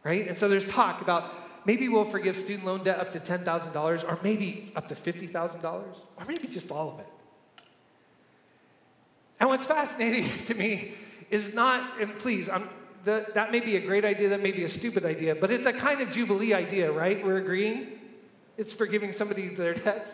Right? 0.04 0.28
And 0.28 0.36
so 0.36 0.50
there's 0.50 0.67
talk 0.67 1.02
about 1.02 1.32
maybe 1.67 1.88
we'll 1.88 2.06
forgive 2.06 2.36
student 2.36 2.65
loan 2.65 2.84
debt 2.84 3.00
up 3.00 3.12
to 3.12 3.20
$10,000 3.20 4.04
or 4.10 4.20
maybe 4.24 4.72
up 4.76 4.88
to 4.88 4.96
$50,000 4.96 5.63
or 5.63 6.26
maybe 6.28 6.48
just 6.48 6.72
all 6.72 6.94
of 6.94 7.00
it. 7.00 7.06
And 9.41 9.49
what's 9.49 9.65
fascinating 9.65 10.30
to 10.45 10.54
me 10.54 10.93
is 11.32 11.56
not, 11.56 11.99
and 11.99 12.17
please, 12.19 12.47
I'm, 12.47 12.69
the, 13.04 13.25
that 13.34 13.51
may 13.51 13.60
be 13.60 13.75
a 13.75 13.80
great 13.80 14.06
idea, 14.06 14.30
that 14.30 14.43
may 14.43 14.51
be 14.51 14.63
a 14.63 14.69
stupid 14.69 15.04
idea, 15.04 15.34
but 15.36 15.49
it's 15.49 15.65
a 15.65 15.73
kind 15.73 15.99
of 15.99 16.12
Jubilee 16.12 16.54
idea, 16.54 16.91
right? 16.91 17.25
We're 17.25 17.38
agreeing? 17.38 17.88
It's 18.56 18.71
forgiving 18.71 19.12
somebody 19.12 19.47
their 19.47 19.73
debts. 19.73 20.12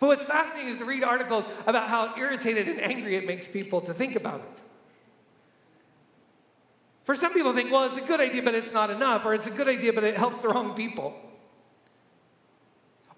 But 0.00 0.06
what's 0.08 0.24
fascinating 0.24 0.70
is 0.70 0.78
to 0.78 0.86
read 0.86 1.04
articles 1.04 1.46
about 1.66 1.90
how 1.90 2.14
irritated 2.16 2.68
and 2.68 2.80
angry 2.80 3.16
it 3.16 3.26
makes 3.26 3.46
people 3.46 3.82
to 3.82 3.92
think 3.92 4.16
about 4.16 4.40
it. 4.40 4.62
For 7.04 7.14
some 7.14 7.32
people 7.34 7.54
think, 7.54 7.70
well, 7.70 7.84
it's 7.84 7.98
a 7.98 8.02
good 8.02 8.20
idea, 8.20 8.42
but 8.42 8.54
it's 8.54 8.72
not 8.72 8.90
enough, 8.90 9.26
or 9.26 9.34
it's 9.34 9.46
a 9.46 9.50
good 9.50 9.68
idea, 9.68 9.92
but 9.92 10.02
it 10.02 10.16
helps 10.16 10.40
the 10.40 10.48
wrong 10.48 10.74
people. 10.74 11.14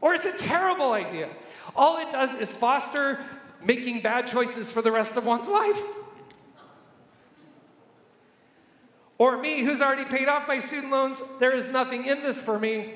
Or 0.01 0.15
it's 0.15 0.27
a 0.27 0.33
terrible 0.33 0.93
idea. 0.93 1.29
All 1.75 1.99
it 1.99 2.11
does 2.11 2.35
is 2.35 2.51
foster 2.51 3.19
making 3.65 4.01
bad 4.01 4.27
choices 4.27 4.71
for 4.71 4.83
the 4.83 4.93
rest 4.93 5.17
of 5.17 5.27
one's 5.27 5.49
life. 5.49 5.81
Or 9.19 9.37
me, 9.37 9.61
who's 9.61 9.81
already 9.81 10.05
paid 10.05 10.29
off 10.29 10.47
my 10.47 10.61
student 10.61 10.93
loans, 10.93 11.21
there 11.41 11.51
is 11.51 11.71
nothing 11.71 12.07
in 12.07 12.23
this 12.23 12.41
for 12.41 12.59
me. 12.59 12.95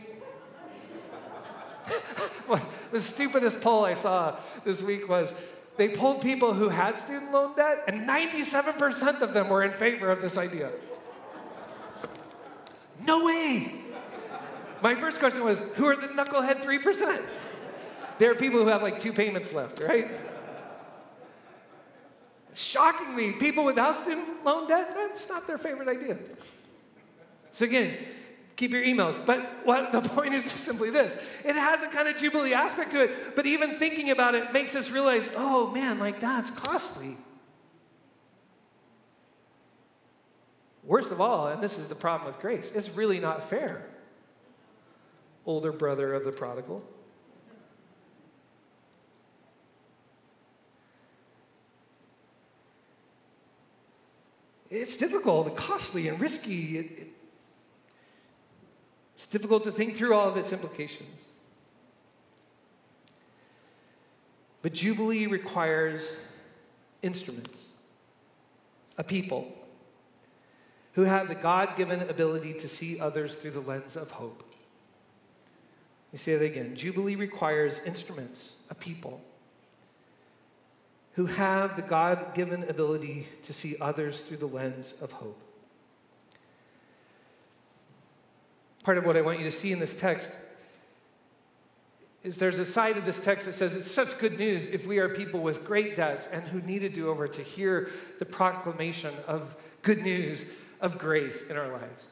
the 2.93 3.01
stupidest 3.01 3.61
poll 3.61 3.85
I 3.85 3.95
saw 3.95 4.37
this 4.65 4.83
week 4.83 5.09
was 5.09 5.35
they 5.77 5.89
polled 5.89 6.23
people 6.23 6.55
who 6.55 6.69
had 6.69 6.97
student 6.97 7.33
loan 7.33 7.57
debt, 7.57 7.85
and 7.89 8.09
97% 8.09 9.21
of 9.21 9.35
them 9.35 9.49
were 9.49 9.65
in 9.65 9.73
favor 9.73 10.11
of 10.11 10.21
this 10.21 10.39
idea. 10.39 10.71
No 13.05 13.27
way. 13.27 13.73
My 14.81 14.95
first 14.95 15.19
question 15.19 15.43
was 15.43 15.59
who 15.75 15.87
are 15.87 15.97
the 15.97 16.09
knucklehead 16.09 16.63
3%? 16.63 17.21
There 18.19 18.31
are 18.31 18.35
people 18.35 18.61
who 18.61 18.69
have 18.69 18.83
like 18.83 19.01
two 19.01 19.13
payments 19.13 19.53
left, 19.53 19.81
right? 19.81 20.09
Shockingly, 22.55 23.33
people 23.33 23.65
without 23.65 23.95
student 23.95 24.45
loan 24.45 24.69
debt, 24.69 24.91
that's 24.95 25.29
not 25.29 25.47
their 25.47 25.59
favorite 25.59 25.89
idea. 25.89 26.19
So, 27.53 27.65
again, 27.65 27.97
keep 28.57 28.73
your 28.73 28.83
emails. 28.83 29.19
But 29.25 29.65
what 29.65 29.93
the 29.93 30.01
point 30.17 30.35
is 30.35 30.45
simply 30.51 30.91
this 30.91 31.17
it 31.45 31.57
has 31.57 31.83
a 31.83 31.89
kind 31.89 32.09
of 32.09 32.17
Jubilee 32.17 32.55
aspect 32.55 32.93
to 32.93 33.05
it, 33.05 33.35
but 33.37 33.47
even 33.47 33.79
thinking 33.79 34.11
about 34.11 34.35
it 34.35 34.53
makes 34.53 34.75
us 34.75 34.91
realize 34.91 35.27
oh 35.35 35.73
man, 35.73 35.99
like 35.99 36.21
that's 36.21 36.51
costly. 36.51 37.17
Worst 40.85 41.13
of 41.13 41.21
all, 41.21 41.47
and 41.47 41.63
this 41.63 41.79
is 41.79 41.89
the 41.89 41.95
problem 41.95 42.27
with 42.27 42.41
grace, 42.41 42.73
it's 42.75 42.91
really 42.91 43.21
not 43.21 43.45
fair. 43.45 43.87
Older 45.47 45.73
brother 45.73 46.13
of 46.13 46.25
the 46.25 46.33
prodigal. 46.33 46.83
It's 54.73 54.97
difficult 54.97 55.49
and 55.49 55.55
costly 55.55 56.09
and 56.09 56.19
risky. 56.19 56.79
It, 56.79 56.87
it, 56.87 57.09
it's 59.15 59.27
difficult 59.27 59.65
to 59.65 59.71
think 59.71 59.95
through 59.95 60.15
all 60.15 60.31
of 60.31 60.39
its 60.39 60.51
implications. 60.51 61.27
But 64.63 64.73
Jubilee 64.73 65.27
requires 65.27 66.11
instruments, 67.03 67.61
a 68.97 69.05
people 69.05 69.53
who 70.95 71.03
have 71.03 71.29
the 71.29 71.35
God 71.35 71.77
given 71.77 72.01
ability 72.01 72.55
to 72.55 72.69
see 72.69 72.99
others 72.99 73.35
through 73.35 73.51
the 73.51 73.61
lens 73.61 73.95
of 73.95 74.13
hope. 74.13 74.43
Let 76.07 76.13
me 76.15 76.19
say 76.19 76.37
that 76.37 76.45
again. 76.45 76.77
Jubilee 76.77 77.17
requires 77.17 77.79
instruments, 77.85 78.55
a 78.71 78.75
people 78.75 79.21
who 81.15 81.27
have 81.27 81.77
the 81.77 81.83
God 81.83 82.35
given 82.35 82.65
ability 82.65 83.29
to 83.43 83.53
see 83.53 83.77
others 83.81 84.21
through 84.21 84.39
the 84.39 84.47
lens 84.47 84.95
of 85.01 85.13
hope. 85.13 85.39
Part 88.83 88.99
of 88.99 89.05
what 89.05 89.17
I 89.17 89.21
want 89.21 89.39
you 89.39 89.45
to 89.45 89.53
see 89.53 89.73
in 89.73 89.79
this 89.79 89.95
text 89.95 90.31
is 92.25 92.37
there's 92.37 92.59
a 92.59 92.65
side 92.65 92.97
of 92.97 93.05
this 93.05 93.21
text 93.21 93.47
that 93.47 93.55
says 93.55 93.75
it's 93.75 93.91
such 93.91 94.19
good 94.19 94.39
news 94.39 94.69
if 94.69 94.87
we 94.87 94.99
are 94.99 95.09
people 95.09 95.41
with 95.41 95.65
great 95.65 95.97
debts 95.97 96.29
and 96.33 96.45
who 96.45 96.61
need 96.63 96.83
a 96.83 96.89
do 96.89 97.09
over 97.09 97.27
to 97.29 97.43
hear 97.43 97.91
the 98.19 98.25
proclamation 98.25 99.13
of 99.27 99.57
good 99.83 100.03
news 100.03 100.47
of 100.81 100.99
grace 100.99 101.49
in 101.49 101.57
our 101.57 101.69
lives. 101.69 102.07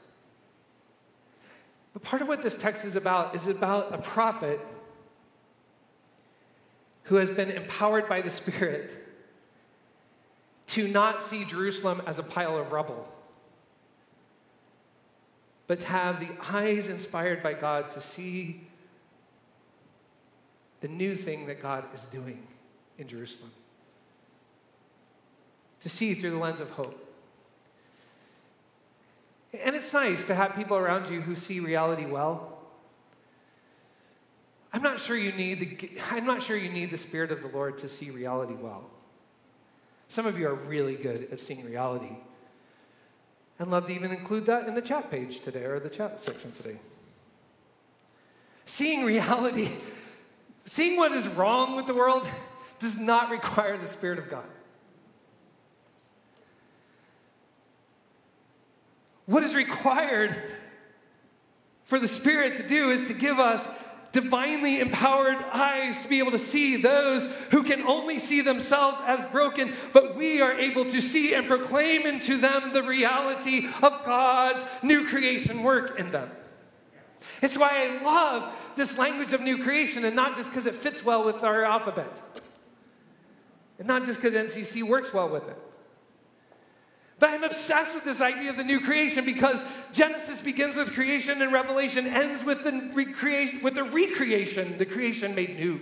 But 1.93 2.03
part 2.03 2.23
of 2.23 2.29
what 2.29 2.43
this 2.43 2.57
text 2.57 2.85
is 2.85 2.97
about 2.97 3.35
is 3.35 3.47
about 3.47 3.95
a 3.95 3.99
prophet 3.99 4.61
who 7.11 7.17
has 7.17 7.29
been 7.29 7.51
empowered 7.51 8.09
by 8.09 8.21
the 8.21 8.31
Spirit 8.31 8.95
to 10.69 10.87
not 10.87 11.21
see 11.21 11.45
Jerusalem 11.45 12.01
as 12.07 12.21
a 12.21 12.23
pile 12.23 12.57
of 12.57 12.71
rubble, 12.71 13.13
but 15.67 15.81
to 15.81 15.87
have 15.89 16.21
the 16.21 16.29
eyes 16.53 16.89
inspired 16.89 17.43
by 17.43 17.53
God 17.53 17.91
to 17.91 18.01
see 18.01 18.61
the 20.83 20.87
new 20.87 21.17
thing 21.17 21.47
that 21.47 21.61
God 21.61 21.85
is 21.93 22.05
doing 22.05 22.47
in 22.97 23.09
Jerusalem. 23.09 23.51
To 25.81 25.89
see 25.89 26.15
through 26.15 26.31
the 26.31 26.39
lens 26.39 26.61
of 26.61 26.71
hope. 26.71 27.13
And 29.65 29.75
it's 29.75 29.93
nice 29.93 30.25
to 30.27 30.35
have 30.37 30.55
people 30.55 30.77
around 30.77 31.11
you 31.11 31.23
who 31.23 31.35
see 31.35 31.59
reality 31.59 32.07
well. 32.07 32.50
I'm 34.73 34.83
not 34.83 35.01
sure 35.01 35.17
you 35.17 35.33
need 35.33 35.61
the, 35.61 35.91
I'm 36.11 36.25
not 36.25 36.43
sure 36.43 36.57
you 36.57 36.71
need 36.71 36.91
the 36.91 36.99
Spirit 36.99 37.33
of 37.33 37.43
the 37.43 37.49
Lord 37.49 37.79
to 37.79 37.89
see 37.89 38.11
reality 38.11 38.55
well. 38.55 38.85
Some 40.09 40.27
of 40.27 40.39
you 40.39 40.49
are 40.49 40.55
really 40.55 40.97
good 40.97 41.29
at 41.33 41.41
seeing 41.41 41.65
reality. 41.65 42.17
And 43.59 43.71
love 43.71 43.87
to 43.87 43.93
even 43.93 44.11
include 44.11 44.47
that 44.47 44.67
in 44.67 44.75
the 44.75 44.83
chat 44.83 45.11
page 45.11 45.41
today 45.41 45.65
or 45.65 45.81
the 45.81 45.91
chat 45.91 46.21
section 46.21 46.53
today. 46.53 46.79
Seeing 48.65 49.05
reality, 49.05 49.69
seeing 50.65 50.97
what 50.97 51.13
is 51.13 51.27
wrong 51.29 51.77
with 51.77 51.87
the 51.87 51.95
world, 51.95 52.27
does 52.79 52.99
not 52.99 53.31
require 53.31 53.77
the 53.77 53.87
Spirit 53.87 54.19
of 54.19 54.31
God. 54.31 54.45
What 59.27 59.43
is 59.45 59.55
required 59.55 60.35
for 61.85 61.99
the 61.99 62.09
Spirit 62.09 62.57
to 62.57 62.67
do 62.67 62.91
is 62.91 63.07
to 63.09 63.15
give 63.15 63.39
us 63.39 63.69
divinely 64.13 64.81
empowered 64.81 65.37
eyes 65.53 66.03
to 66.03 66.09
be 66.09 66.19
able 66.19 66.33
to 66.33 66.39
see 66.39 66.77
those 66.77 67.27
who 67.51 67.63
can 67.63 67.83
only 67.83 68.19
see 68.19 68.41
themselves 68.41 68.99
as 69.07 69.25
broken, 69.31 69.73
but 69.93 70.17
we 70.17 70.41
are 70.41 70.53
able 70.53 70.85
to 70.85 71.01
see 71.01 71.35
and 71.35 71.47
proclaim 71.47 72.07
into 72.07 72.37
them 72.37 72.73
the 72.73 72.83
reality 72.83 73.67
of 73.83 74.05
God's 74.05 74.65
new 74.83 75.07
creation 75.07 75.63
work 75.63 75.99
in 75.99 76.11
them. 76.11 76.31
It's 77.43 77.57
why 77.57 77.71
I 77.71 78.03
love 78.03 78.55
this 78.77 78.99
language 78.99 79.33
of 79.33 79.41
new 79.41 79.63
creation, 79.63 80.05
and 80.05 80.17
not 80.17 80.37
just 80.37 80.51
because 80.51 80.67
it 80.67 80.75
fits 80.75 81.05
well 81.05 81.25
with 81.25 81.45
our 81.45 81.65
alphabet, 81.65 82.11
and 83.79 83.87
not 83.87 84.05
just 84.05 84.21
because 84.21 84.35
NCC 84.35 84.83
works 84.83 85.15
well 85.15 85.29
with 85.29 85.49
it. 85.49 85.57
But 87.21 87.31
I'm 87.31 87.45
obsessed 87.45 87.95
with 87.95 88.05
this 88.05 88.23
idea 88.23 88.49
of 88.49 88.57
the 88.57 88.65
new 88.65 88.81
creation 88.81 89.27
because 89.27 89.63
Genesis 89.93 90.41
begins 90.41 90.77
with 90.77 90.95
creation 90.95 91.43
and 91.43 91.53
Revelation 91.53 92.07
ends 92.07 92.43
with 92.45 92.65
the 92.65 92.91
recreation, 92.95 93.63
with 93.63 93.75
the 93.75 93.85
recreation, 93.85 94.79
the 94.79 94.87
creation 94.87 95.35
made 95.35 95.57
new. 95.57 95.81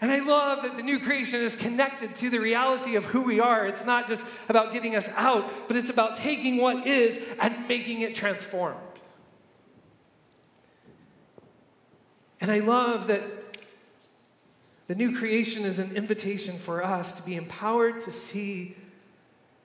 And 0.00 0.10
I 0.10 0.18
love 0.18 0.64
that 0.64 0.76
the 0.76 0.82
new 0.82 0.98
creation 0.98 1.40
is 1.40 1.54
connected 1.54 2.16
to 2.16 2.30
the 2.30 2.40
reality 2.40 2.96
of 2.96 3.04
who 3.04 3.22
we 3.22 3.38
are. 3.38 3.64
It's 3.64 3.84
not 3.84 4.08
just 4.08 4.24
about 4.48 4.72
getting 4.72 4.96
us 4.96 5.08
out, 5.14 5.68
but 5.68 5.76
it's 5.76 5.90
about 5.90 6.16
taking 6.16 6.56
what 6.56 6.84
is 6.84 7.18
and 7.40 7.68
making 7.68 8.00
it 8.00 8.16
transformed. 8.16 8.76
And 12.40 12.50
I 12.50 12.58
love 12.58 13.06
that 13.06 13.47
the 14.88 14.94
new 14.94 15.16
creation 15.16 15.64
is 15.64 15.78
an 15.78 15.94
invitation 15.94 16.56
for 16.56 16.82
us 16.82 17.12
to 17.12 17.22
be 17.22 17.36
empowered 17.36 18.00
to 18.00 18.10
see 18.10 18.74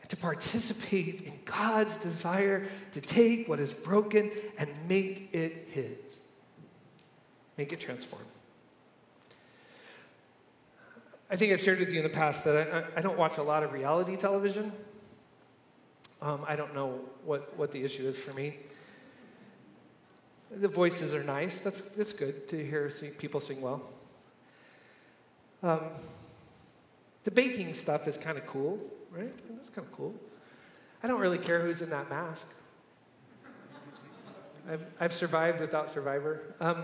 and 0.02 0.10
to 0.10 0.18
participate 0.18 1.22
in 1.22 1.34
God's 1.46 1.98
desire 1.98 2.68
to 2.92 3.00
take 3.00 3.48
what 3.48 3.60
is 3.62 3.74
broken 3.74 4.30
and 4.58 4.70
make 4.90 5.30
it 5.32 5.70
His, 5.72 5.98
make 7.58 7.72
it 7.72 7.80
transform. 7.80 8.22
I 11.32 11.38
think 11.38 11.54
I've 11.54 11.62
shared 11.62 11.80
with 11.80 11.94
you 11.94 12.00
in 12.00 12.04
the 12.04 12.10
past 12.10 12.44
that 12.44 12.74
I, 12.96 13.00
I 13.00 13.02
don't 13.02 13.18
watch 13.18 13.38
a 13.38 13.44
lot 13.44 13.64
of 13.64 13.72
reality 13.72 14.18
television. 14.18 14.74
Um, 16.22 16.42
I 16.46 16.58
don't 16.58 16.76
know 16.76 17.00
what, 17.24 17.58
what 17.58 17.72
the 17.72 17.84
issue 17.84 18.04
is 18.04 18.20
for 18.20 18.34
me. 18.34 18.58
The 20.52 20.68
voices 20.68 21.14
are 21.14 21.24
nice. 21.24 21.62
That's, 21.62 21.80
that's 21.82 22.14
good 22.14 22.50
to 22.50 22.64
hear 22.64 22.92
people 23.18 23.40
sing 23.40 23.62
well. 23.62 23.82
Um, 25.64 25.80
the 27.24 27.32
baking 27.32 27.74
stuff 27.74 28.08
is 28.08 28.18
kind 28.18 28.38
of 28.38 28.46
cool, 28.46 28.80
right? 29.10 29.32
That's 29.56 29.70
kind 29.70 29.88
of 29.88 29.94
cool. 29.94 30.14
I 31.02 31.08
don't 31.08 31.22
really 31.22 31.38
care 31.38 31.62
who's 31.62 31.82
in 31.82 31.90
that 31.90 32.10
mask. 32.10 32.46
I've, 34.70 34.86
I've 35.00 35.14
survived 35.14 35.60
without 35.60 35.90
Survivor. 35.90 36.42
Um, 36.60 36.84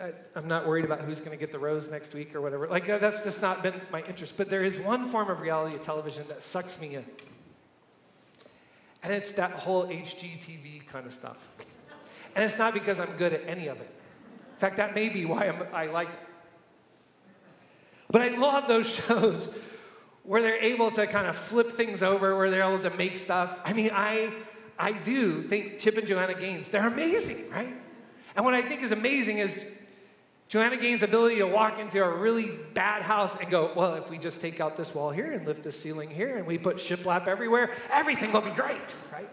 I, 0.00 0.12
am 0.36 0.46
not 0.46 0.66
worried 0.66 0.84
about 0.84 1.00
who's 1.00 1.18
going 1.18 1.32
to 1.32 1.36
get 1.36 1.52
the 1.52 1.58
rose 1.58 1.90
next 1.90 2.14
week 2.14 2.34
or 2.34 2.40
whatever. 2.40 2.66
Like, 2.68 2.86
that's 2.86 3.22
just 3.24 3.42
not 3.42 3.62
been 3.62 3.74
my 3.90 4.02
interest. 4.02 4.36
But 4.36 4.48
there 4.48 4.62
is 4.62 4.76
one 4.78 5.08
form 5.08 5.28
of 5.30 5.40
reality 5.40 5.76
television 5.78 6.24
that 6.28 6.42
sucks 6.42 6.80
me 6.80 6.94
in. 6.96 7.04
And 9.02 9.12
it's 9.12 9.32
that 9.32 9.50
whole 9.52 9.86
HGTV 9.86 10.86
kind 10.86 11.06
of 11.06 11.12
stuff. 11.12 11.48
And 12.36 12.44
it's 12.44 12.58
not 12.58 12.72
because 12.72 13.00
I'm 13.00 13.10
good 13.18 13.32
at 13.32 13.42
any 13.46 13.66
of 13.66 13.80
it. 13.80 13.90
In 14.62 14.68
fact, 14.68 14.76
that 14.76 14.94
may 14.94 15.08
be 15.08 15.24
why 15.24 15.48
I'm, 15.48 15.66
I 15.74 15.86
like 15.86 16.06
it. 16.06 16.14
But 18.12 18.22
I 18.22 18.28
love 18.28 18.68
those 18.68 18.88
shows 19.08 19.52
where 20.22 20.40
they're 20.40 20.62
able 20.62 20.92
to 20.92 21.04
kind 21.08 21.26
of 21.26 21.36
flip 21.36 21.72
things 21.72 22.00
over, 22.00 22.36
where 22.36 22.48
they're 22.48 22.62
able 22.62 22.78
to 22.88 22.96
make 22.96 23.16
stuff. 23.16 23.58
I 23.64 23.72
mean, 23.72 23.90
I, 23.92 24.32
I 24.78 24.92
do 24.92 25.42
think 25.42 25.80
Chip 25.80 25.98
and 25.98 26.06
Joanna 26.06 26.34
Gaines, 26.34 26.68
they're 26.68 26.86
amazing, 26.86 27.50
right? 27.50 27.74
And 28.36 28.44
what 28.44 28.54
I 28.54 28.62
think 28.62 28.84
is 28.84 28.92
amazing 28.92 29.38
is 29.38 29.58
Joanna 30.46 30.76
Gaines' 30.76 31.02
ability 31.02 31.38
to 31.38 31.46
walk 31.48 31.80
into 31.80 32.00
a 32.00 32.16
really 32.16 32.52
bad 32.72 33.02
house 33.02 33.36
and 33.40 33.50
go, 33.50 33.72
well, 33.74 33.96
if 33.96 34.10
we 34.10 34.16
just 34.16 34.40
take 34.40 34.60
out 34.60 34.76
this 34.76 34.94
wall 34.94 35.10
here 35.10 35.32
and 35.32 35.44
lift 35.44 35.64
this 35.64 35.76
ceiling 35.76 36.08
here 36.08 36.36
and 36.36 36.46
we 36.46 36.56
put 36.56 36.76
shiplap 36.76 37.26
everywhere, 37.26 37.74
everything 37.90 38.30
will 38.30 38.42
be 38.42 38.50
great, 38.50 38.94
right? 39.12 39.28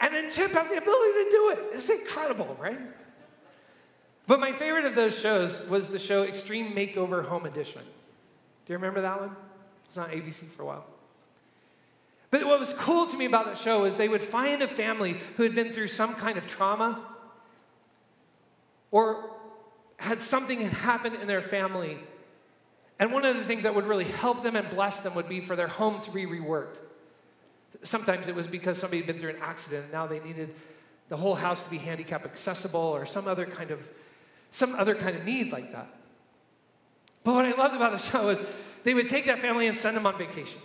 And 0.00 0.12
then 0.12 0.28
Chip 0.32 0.50
has 0.50 0.66
the 0.68 0.78
ability 0.78 1.12
to 1.12 1.28
do 1.30 1.50
it. 1.50 1.74
It's 1.74 1.88
incredible, 1.88 2.56
right? 2.58 2.80
But 4.30 4.38
my 4.38 4.52
favorite 4.52 4.84
of 4.84 4.94
those 4.94 5.18
shows 5.18 5.60
was 5.68 5.88
the 5.88 5.98
show 5.98 6.22
Extreme 6.22 6.70
Makeover 6.70 7.26
Home 7.26 7.46
Edition. 7.46 7.82
Do 7.82 8.72
you 8.72 8.76
remember 8.76 9.00
that 9.00 9.18
one? 9.18 9.30
It 9.30 9.88
was 9.88 9.98
on 9.98 10.08
ABC 10.08 10.44
for 10.44 10.62
a 10.62 10.66
while. 10.66 10.86
But 12.30 12.44
what 12.44 12.60
was 12.60 12.72
cool 12.74 13.06
to 13.06 13.16
me 13.16 13.24
about 13.24 13.46
that 13.46 13.58
show 13.58 13.86
is 13.86 13.96
they 13.96 14.08
would 14.08 14.22
find 14.22 14.62
a 14.62 14.68
family 14.68 15.16
who 15.36 15.42
had 15.42 15.56
been 15.56 15.72
through 15.72 15.88
some 15.88 16.14
kind 16.14 16.38
of 16.38 16.46
trauma 16.46 17.04
or 18.92 19.30
had 19.96 20.20
something 20.20 20.60
happen 20.60 21.16
in 21.16 21.26
their 21.26 21.42
family. 21.42 21.98
And 23.00 23.12
one 23.12 23.24
of 23.24 23.36
the 23.36 23.44
things 23.44 23.64
that 23.64 23.74
would 23.74 23.88
really 23.88 24.04
help 24.04 24.44
them 24.44 24.54
and 24.54 24.70
bless 24.70 25.00
them 25.00 25.16
would 25.16 25.28
be 25.28 25.40
for 25.40 25.56
their 25.56 25.66
home 25.66 26.00
to 26.02 26.10
be 26.12 26.24
reworked. 26.24 26.78
Sometimes 27.82 28.28
it 28.28 28.36
was 28.36 28.46
because 28.46 28.78
somebody 28.78 28.98
had 28.98 29.08
been 29.08 29.18
through 29.18 29.30
an 29.30 29.42
accident 29.42 29.86
and 29.86 29.92
now 29.92 30.06
they 30.06 30.20
needed 30.20 30.54
the 31.08 31.16
whole 31.16 31.34
house 31.34 31.64
to 31.64 31.70
be 31.70 31.78
handicap 31.78 32.24
accessible 32.24 32.78
or 32.78 33.04
some 33.04 33.26
other 33.26 33.44
kind 33.44 33.72
of 33.72 33.88
some 34.50 34.74
other 34.74 34.94
kind 34.94 35.16
of 35.16 35.24
need 35.24 35.52
like 35.52 35.72
that. 35.72 35.88
But 37.24 37.34
what 37.34 37.44
I 37.44 37.52
loved 37.52 37.74
about 37.74 37.92
the 37.92 37.98
show 37.98 38.28
is 38.30 38.40
they 38.84 38.94
would 38.94 39.08
take 39.08 39.26
that 39.26 39.38
family 39.38 39.66
and 39.66 39.76
send 39.76 39.96
them 39.96 40.06
on 40.06 40.16
vacation. 40.16 40.60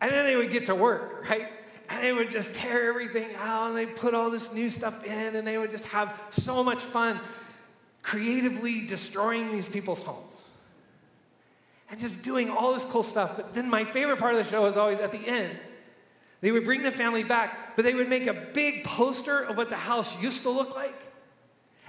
And 0.00 0.10
then 0.10 0.26
they 0.26 0.36
would 0.36 0.50
get 0.50 0.66
to 0.66 0.74
work, 0.74 1.28
right? 1.28 1.48
and 1.88 2.02
they 2.02 2.12
would 2.12 2.30
just 2.30 2.54
tear 2.54 2.88
everything 2.88 3.34
out 3.36 3.68
and 3.68 3.76
they 3.76 3.86
put 3.86 4.14
all 4.14 4.30
this 4.30 4.52
new 4.52 4.70
stuff 4.70 5.04
in 5.04 5.36
and 5.36 5.46
they 5.46 5.58
would 5.58 5.70
just 5.70 5.86
have 5.88 6.18
so 6.30 6.64
much 6.64 6.82
fun 6.82 7.20
creatively 8.02 8.86
destroying 8.86 9.50
these 9.50 9.68
people's 9.68 10.00
homes 10.00 10.42
and 11.90 12.00
just 12.00 12.22
doing 12.22 12.50
all 12.50 12.72
this 12.72 12.84
cool 12.84 13.02
stuff. 13.02 13.36
But 13.36 13.54
then 13.54 13.70
my 13.70 13.84
favorite 13.84 14.18
part 14.18 14.34
of 14.34 14.44
the 14.44 14.50
show 14.50 14.62
was 14.62 14.76
always 14.76 15.00
at 15.00 15.12
the 15.12 15.26
end. 15.26 15.56
They 16.40 16.50
would 16.50 16.64
bring 16.64 16.82
the 16.82 16.90
family 16.90 17.22
back, 17.22 17.76
but 17.76 17.84
they 17.84 17.94
would 17.94 18.08
make 18.08 18.26
a 18.26 18.34
big 18.34 18.84
poster 18.84 19.40
of 19.40 19.56
what 19.56 19.70
the 19.70 19.76
house 19.76 20.20
used 20.22 20.42
to 20.42 20.50
look 20.50 20.74
like. 20.74 20.94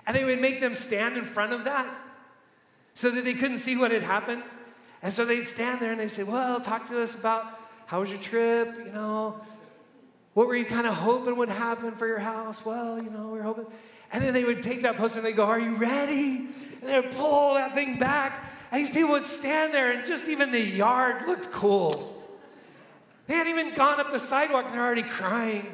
And 0.08 0.15
they 0.15 0.24
would 0.24 0.41
make 0.41 0.62
them 0.62 0.74
stand 0.74 1.17
in 1.17 1.26
front 1.26 1.54
of 1.54 1.65
that 1.65 1.93
so 2.93 3.12
that 3.12 3.26
they 3.26 3.34
couldn't 3.36 3.60
see 3.60 3.76
what 3.76 3.91
had 3.91 4.02
happened. 4.02 4.41
And 5.04 5.13
so 5.13 5.26
they'd 5.26 5.46
stand 5.46 5.80
there 5.80 5.91
and 5.91 6.00
they'd 6.00 6.10
say, 6.10 6.24
Well, 6.24 6.60
talk 6.60 6.88
to 6.88 7.02
us 7.04 7.13
about 7.13 7.46
how 7.86 8.00
was 8.00 8.10
your 8.10 8.20
trip? 8.20 8.74
You 8.86 8.91
know, 8.91 9.39
what 10.34 10.48
were 10.48 10.56
you 10.56 10.65
kind 10.65 10.88
of 10.88 10.96
hoping 10.96 11.36
would 11.38 11.50
happen 11.50 11.91
for 11.91 12.08
your 12.08 12.20
house? 12.20 12.65
Well, 12.65 13.02
you 13.02 13.10
know, 13.10 13.28
we 13.28 13.39
are 13.39 13.43
hoping. 13.43 13.65
And 14.12 14.24
then 14.24 14.34
they 14.34 14.46
would 14.46 14.63
take 14.63 14.82
that 14.84 14.98
poster 14.98 15.20
and 15.20 15.28
they'd 15.28 15.36
go, 15.36 15.46
Are 15.46 15.60
you 15.60 15.76
ready? 15.76 16.48
And 16.82 16.89
they 16.89 17.00
would 17.00 17.12
pull 17.12 17.56
that 17.56 17.74
thing 17.74 18.00
back. 18.00 18.43
And 18.72 18.84
these 18.84 18.93
people 18.93 19.12
would 19.12 19.26
stand 19.26 19.74
there, 19.74 19.91
and 19.91 20.06
just 20.06 20.28
even 20.28 20.52
the 20.52 20.60
yard 20.60 21.28
looked 21.28 21.52
cool. 21.52 22.13
They 23.28 23.36
hadn't 23.36 23.52
even 23.52 23.74
gone 23.74 24.00
up 24.00 24.12
the 24.12 24.20
sidewalk, 24.20 24.65
and 24.65 24.74
they're 24.74 24.84
already 24.84 25.04
crying. 25.04 25.67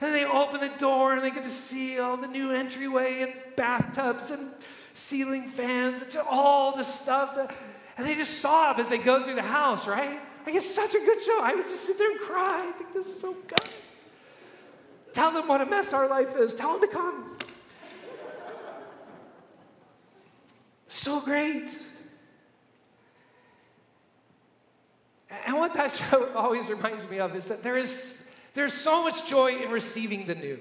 And 0.00 0.14
they 0.14 0.24
open 0.24 0.60
the 0.60 0.72
door, 0.78 1.12
and 1.12 1.22
they 1.22 1.30
get 1.30 1.42
to 1.42 1.48
see 1.48 1.98
all 1.98 2.16
the 2.16 2.26
new 2.26 2.52
entryway 2.52 3.22
and 3.22 3.32
bathtubs 3.56 4.30
and 4.30 4.50
ceiling 4.94 5.48
fans 5.48 6.02
and 6.02 6.16
all 6.28 6.74
the 6.74 6.84
stuff. 6.84 7.36
That, 7.36 7.54
and 7.98 8.06
they 8.06 8.14
just 8.14 8.38
sob 8.38 8.78
as 8.78 8.88
they 8.88 8.98
go 8.98 9.22
through 9.22 9.34
the 9.34 9.42
house, 9.42 9.86
right? 9.86 10.18
Like, 10.46 10.54
it's 10.54 10.74
such 10.74 10.94
a 10.94 11.00
good 11.00 11.20
show. 11.20 11.40
I 11.42 11.54
would 11.54 11.68
just 11.68 11.84
sit 11.84 11.98
there 11.98 12.10
and 12.10 12.20
cry. 12.20 12.66
I 12.68 12.72
think 12.72 12.94
this 12.94 13.06
is 13.08 13.20
so 13.20 13.34
good. 13.46 13.60
Tell 15.12 15.32
them 15.32 15.48
what 15.48 15.60
a 15.60 15.66
mess 15.66 15.92
our 15.92 16.08
life 16.08 16.36
is. 16.36 16.54
Tell 16.54 16.78
them 16.78 16.88
to 16.88 16.94
come. 16.94 17.36
So 20.88 21.20
great. 21.20 21.78
And 25.46 25.56
what 25.56 25.74
that 25.74 25.92
show 25.92 26.32
always 26.34 26.68
reminds 26.68 27.08
me 27.08 27.18
of 27.18 27.34
is 27.34 27.46
that 27.46 27.62
there 27.62 27.76
is 27.76 28.19
there's 28.54 28.72
so 28.72 29.02
much 29.02 29.28
joy 29.28 29.56
in 29.56 29.70
receiving 29.70 30.26
the 30.26 30.34
new. 30.34 30.58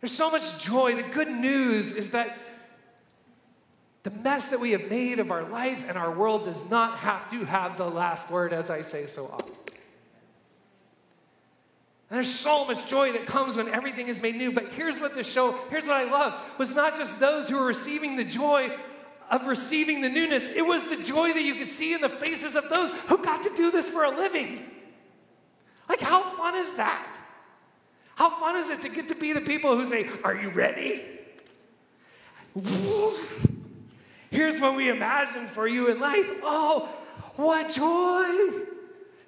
There's 0.00 0.12
so 0.12 0.30
much 0.30 0.62
joy. 0.62 0.94
The 0.94 1.02
good 1.02 1.28
news 1.28 1.92
is 1.92 2.10
that 2.12 2.36
the 4.02 4.10
mess 4.10 4.48
that 4.48 4.60
we 4.60 4.70
have 4.70 4.88
made 4.88 5.18
of 5.18 5.30
our 5.30 5.42
life 5.42 5.84
and 5.88 5.98
our 5.98 6.12
world 6.12 6.44
does 6.44 6.68
not 6.70 6.98
have 6.98 7.28
to 7.30 7.44
have 7.44 7.76
the 7.76 7.90
last 7.90 8.30
word, 8.30 8.52
as 8.52 8.70
I 8.70 8.82
say 8.82 9.06
so 9.06 9.26
often. 9.26 9.52
And 12.08 12.16
there's 12.16 12.32
so 12.32 12.64
much 12.66 12.86
joy 12.86 13.12
that 13.12 13.26
comes 13.26 13.56
when 13.56 13.68
everything 13.68 14.06
is 14.06 14.22
made 14.22 14.36
new. 14.36 14.52
But 14.52 14.68
here's 14.68 15.00
what 15.00 15.16
this 15.16 15.30
show, 15.30 15.58
here's 15.70 15.88
what 15.88 15.96
I 15.96 16.04
love, 16.04 16.34
was 16.56 16.72
not 16.72 16.96
just 16.96 17.18
those 17.18 17.48
who 17.48 17.56
were 17.56 17.66
receiving 17.66 18.14
the 18.14 18.24
joy 18.24 18.70
of 19.28 19.48
receiving 19.48 20.02
the 20.02 20.08
newness, 20.08 20.44
it 20.44 20.64
was 20.64 20.84
the 20.84 21.02
joy 21.02 21.32
that 21.32 21.42
you 21.42 21.56
could 21.56 21.68
see 21.68 21.92
in 21.92 22.00
the 22.00 22.08
faces 22.08 22.54
of 22.54 22.68
those 22.68 22.92
who 23.08 23.18
got 23.18 23.42
to 23.42 23.50
do 23.56 23.72
this 23.72 23.88
for 23.88 24.04
a 24.04 24.10
living. 24.10 24.62
Like, 25.88 26.00
how 26.00 26.22
fun 26.22 26.54
is 26.54 26.72
that? 26.74 27.16
How 28.16 28.30
fun 28.30 28.56
is 28.56 28.70
it 28.70 28.82
to 28.82 28.88
get 28.88 29.08
to 29.08 29.14
be 29.14 29.32
the 29.32 29.40
people 29.40 29.76
who 29.76 29.86
say, 29.86 30.08
Are 30.24 30.34
you 30.34 30.50
ready? 30.50 31.02
Here's 34.30 34.60
what 34.60 34.74
we 34.74 34.88
imagine 34.88 35.46
for 35.46 35.68
you 35.68 35.90
in 35.90 36.00
life. 36.00 36.30
Oh, 36.42 36.88
what 37.36 37.70
joy 37.70 38.64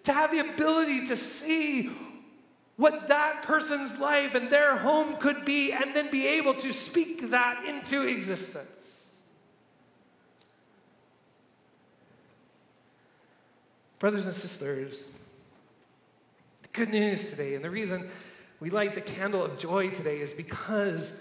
to 0.05 0.13
have 0.13 0.31
the 0.31 0.39
ability 0.39 1.07
to 1.09 1.17
see 1.17 1.91
what 2.77 3.09
that 3.09 3.43
person's 3.43 3.99
life 3.99 4.35
and 4.35 4.51
their 4.51 4.77
home 4.77 5.17
could 5.17 5.45
be 5.45 5.73
and 5.73 5.95
then 5.95 6.11
be 6.11 6.27
able 6.27 6.55
to 6.55 6.73
speak 6.73 7.31
that 7.31 7.65
into 7.67 8.03
existence. 8.03 9.21
Brothers 13.99 14.27
and 14.27 14.35
sisters, 14.35 15.07
good 16.73 16.91
news 16.91 17.31
today, 17.31 17.55
and 17.55 17.65
the 17.65 17.71
reason 17.71 18.09
we 18.61 18.71
light 18.71 18.95
the 18.95 19.01
candle 19.01 19.45
of 19.45 19.59
joy 19.59 19.91
today 19.91 20.21
is 20.21 20.33
because 20.33 21.13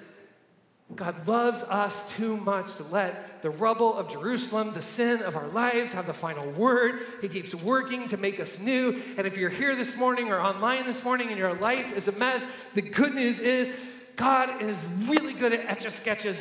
God 0.96 1.28
loves 1.28 1.64
us 1.64 2.16
too 2.16 2.38
much 2.38 2.76
to 2.76 2.84
let 2.84 3.42
the 3.42 3.50
rubble 3.50 3.94
of 3.96 4.10
Jerusalem, 4.10 4.74
the 4.74 4.82
sin 4.82 5.22
of 5.22 5.36
our 5.36 5.48
lives, 5.50 5.92
have 5.94 6.08
the 6.08 6.14
final 6.14 6.50
word. 6.52 7.02
He 7.22 7.28
keeps 7.28 7.54
working 7.54 8.08
to 8.08 8.18
make 8.18 8.40
us 8.40 8.58
new. 8.60 9.02
And 9.18 9.28
if 9.28 9.38
you're 9.38 9.50
here 9.50 9.76
this 9.76 9.98
morning 9.98 10.32
or 10.32 10.40
online 10.40 10.86
this 10.86 11.04
morning 11.04 11.28
and 11.28 11.38
your 11.38 11.54
life 11.56 11.96
is 11.96 12.08
a 12.08 12.14
mess, 12.14 12.46
the 12.74 12.82
good 12.82 13.14
news 13.14 13.40
is 13.40 13.70
God 14.16 14.62
is 14.62 14.82
really 15.06 15.34
good 15.34 15.52
at 15.54 15.66
etch 15.66 15.86
a 15.86 15.92
sketches, 15.92 16.40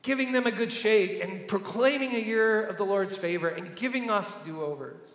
giving 0.00 0.32
them 0.32 0.46
a 0.46 0.50
good 0.50 0.72
shake 0.72 1.22
and 1.22 1.46
proclaiming 1.46 2.14
a 2.14 2.18
year 2.18 2.64
of 2.64 2.78
the 2.78 2.84
Lord's 2.84 3.16
favor 3.16 3.48
and 3.48 3.76
giving 3.76 4.10
us 4.10 4.28
do 4.46 4.62
overs. 4.62 5.11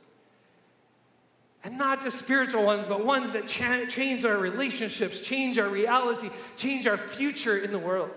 And 1.63 1.77
not 1.77 2.01
just 2.01 2.19
spiritual 2.19 2.63
ones, 2.63 2.85
but 2.85 3.03
ones 3.03 3.31
that 3.33 3.47
cha- 3.47 3.85
change 3.85 4.23
our 4.23 4.37
relationships, 4.37 5.19
change 5.19 5.57
our 5.57 5.67
reality, 5.67 6.29
change 6.55 6.87
our 6.87 6.97
future 6.97 7.57
in 7.57 7.71
the 7.71 7.79
world, 7.79 8.11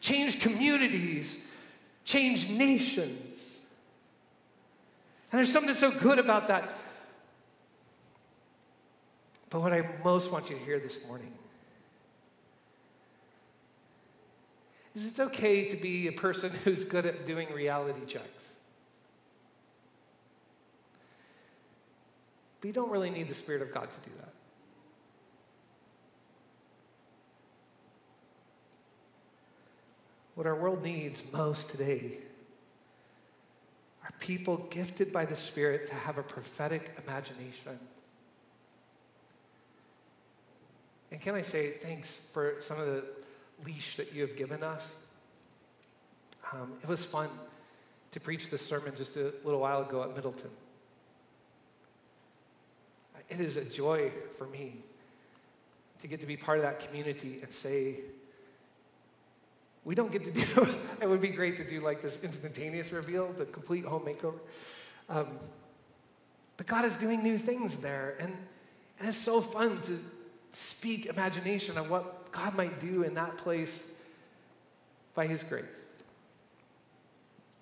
change 0.00 0.40
communities, 0.40 1.36
change 2.04 2.50
nations. 2.50 3.38
And 5.30 5.38
there's 5.38 5.52
something 5.52 5.74
so 5.74 5.90
good 5.90 6.18
about 6.18 6.48
that. 6.48 6.68
But 9.48 9.60
what 9.60 9.72
I 9.72 9.86
most 10.02 10.32
want 10.32 10.50
you 10.50 10.56
to 10.56 10.64
hear 10.64 10.78
this 10.78 11.06
morning 11.06 11.32
is 14.94 15.06
it's 15.06 15.20
okay 15.20 15.68
to 15.68 15.76
be 15.76 16.08
a 16.08 16.12
person 16.12 16.50
who's 16.64 16.84
good 16.84 17.06
at 17.06 17.26
doing 17.26 17.52
reality 17.52 18.04
checks. 18.06 18.51
But 22.62 22.68
you 22.68 22.72
don't 22.72 22.92
really 22.92 23.10
need 23.10 23.26
the 23.26 23.34
Spirit 23.34 23.60
of 23.60 23.74
God 23.74 23.88
to 23.90 24.08
do 24.08 24.16
that. 24.18 24.32
What 30.36 30.46
our 30.46 30.54
world 30.54 30.80
needs 30.80 31.24
most 31.32 31.70
today 31.70 32.18
are 34.04 34.12
people 34.20 34.58
gifted 34.70 35.12
by 35.12 35.24
the 35.24 35.34
Spirit 35.34 35.88
to 35.88 35.94
have 35.94 36.18
a 36.18 36.22
prophetic 36.22 36.96
imagination. 37.04 37.80
And 41.10 41.20
can 41.20 41.34
I 41.34 41.42
say 41.42 41.72
thanks 41.82 42.28
for 42.32 42.54
some 42.60 42.78
of 42.78 42.86
the 42.86 43.04
leash 43.66 43.96
that 43.96 44.14
you 44.14 44.22
have 44.22 44.36
given 44.36 44.62
us? 44.62 44.94
Um, 46.52 46.74
it 46.80 46.88
was 46.88 47.04
fun 47.04 47.28
to 48.12 48.20
preach 48.20 48.50
this 48.50 48.64
sermon 48.64 48.92
just 48.96 49.16
a 49.16 49.34
little 49.42 49.60
while 49.60 49.82
ago 49.82 50.04
at 50.04 50.14
Middleton. 50.14 50.50
It 53.28 53.40
is 53.40 53.56
a 53.56 53.64
joy 53.64 54.10
for 54.36 54.46
me 54.46 54.76
to 56.00 56.06
get 56.08 56.20
to 56.20 56.26
be 56.26 56.36
part 56.36 56.58
of 56.58 56.64
that 56.64 56.80
community 56.80 57.38
and 57.42 57.52
say, 57.52 57.96
we 59.84 59.94
don't 59.94 60.12
get 60.12 60.24
to 60.24 60.30
do, 60.30 60.68
it 61.00 61.08
would 61.08 61.20
be 61.20 61.28
great 61.28 61.56
to 61.56 61.68
do 61.68 61.80
like 61.80 62.02
this 62.02 62.22
instantaneous 62.22 62.92
reveal, 62.92 63.32
the 63.32 63.46
complete 63.46 63.84
home 63.84 64.02
makeover. 64.02 64.38
Um, 65.08 65.26
but 66.56 66.66
God 66.66 66.84
is 66.84 66.96
doing 66.96 67.22
new 67.22 67.38
things 67.38 67.78
there. 67.78 68.16
And, 68.20 68.36
and 68.98 69.08
it's 69.08 69.16
so 69.16 69.40
fun 69.40 69.80
to 69.82 69.98
speak 70.52 71.06
imagination 71.06 71.78
of 71.78 71.90
what 71.90 72.30
God 72.30 72.54
might 72.54 72.78
do 72.78 73.02
in 73.02 73.14
that 73.14 73.36
place 73.38 73.90
by 75.14 75.26
His 75.26 75.42
grace. 75.42 75.64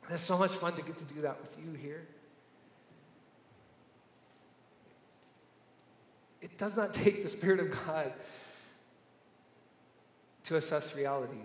And 0.04 0.12
it's 0.12 0.22
so 0.22 0.36
much 0.36 0.52
fun 0.52 0.74
to 0.74 0.82
get 0.82 0.96
to 0.98 1.04
do 1.04 1.20
that 1.22 1.40
with 1.40 1.56
you 1.64 1.72
here. 1.72 2.06
It 6.40 6.56
does 6.58 6.76
not 6.76 6.94
take 6.94 7.22
the 7.22 7.28
Spirit 7.28 7.60
of 7.60 7.70
God 7.86 8.12
to 10.44 10.56
assess 10.56 10.94
reality. 10.96 11.42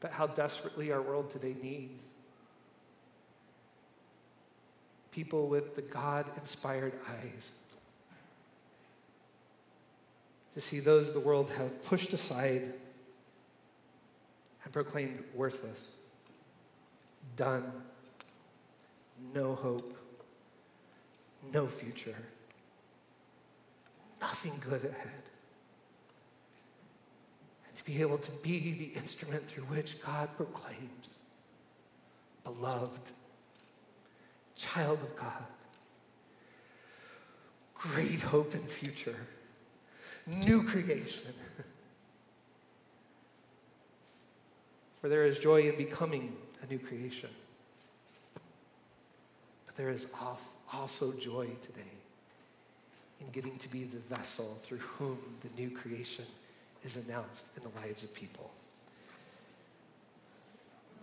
But 0.00 0.12
how 0.12 0.26
desperately 0.26 0.92
our 0.92 1.02
world 1.02 1.30
today 1.30 1.54
needs 1.62 2.02
people 5.12 5.48
with 5.48 5.74
the 5.74 5.82
God 5.82 6.24
inspired 6.36 6.92
eyes 7.08 7.50
to 10.54 10.60
see 10.60 10.80
those 10.80 11.12
the 11.12 11.20
world 11.20 11.50
have 11.50 11.84
pushed 11.84 12.12
aside 12.12 12.72
and 14.64 14.72
proclaimed 14.72 15.22
worthless, 15.34 15.84
done, 17.36 17.70
no 19.34 19.54
hope, 19.54 19.96
no 21.52 21.66
future, 21.66 22.16
nothing 24.20 24.52
good 24.60 24.84
ahead 24.84 25.22
And 27.66 27.76
to 27.76 27.84
be 27.84 28.00
able 28.00 28.18
to 28.18 28.30
be 28.42 28.72
the 28.72 28.98
instrument 28.98 29.46
through 29.48 29.64
which 29.64 30.00
God 30.02 30.28
proclaims, 30.36 31.14
beloved, 32.44 33.12
child 34.56 35.00
of 35.02 35.16
God, 35.16 35.44
great 37.74 38.20
hope 38.20 38.54
and 38.54 38.68
future, 38.68 39.16
new 40.26 40.62
creation. 40.62 41.32
For 45.00 45.08
there 45.08 45.24
is 45.24 45.38
joy 45.38 45.62
in 45.62 45.76
becoming 45.76 46.36
a 46.62 46.66
new 46.66 46.78
creation. 46.78 47.30
But 49.66 49.76
there 49.76 49.88
is 49.88 50.04
also 50.72 51.12
joy 51.12 51.48
today 51.62 51.82
in 53.20 53.30
getting 53.32 53.56
to 53.58 53.68
be 53.68 53.84
the 53.84 53.98
vessel 54.14 54.56
through 54.62 54.78
whom 54.78 55.18
the 55.42 55.48
new 55.60 55.70
creation 55.70 56.24
is 56.84 56.96
announced 56.96 57.56
in 57.56 57.62
the 57.62 57.80
lives 57.80 58.02
of 58.02 58.14
people. 58.14 58.50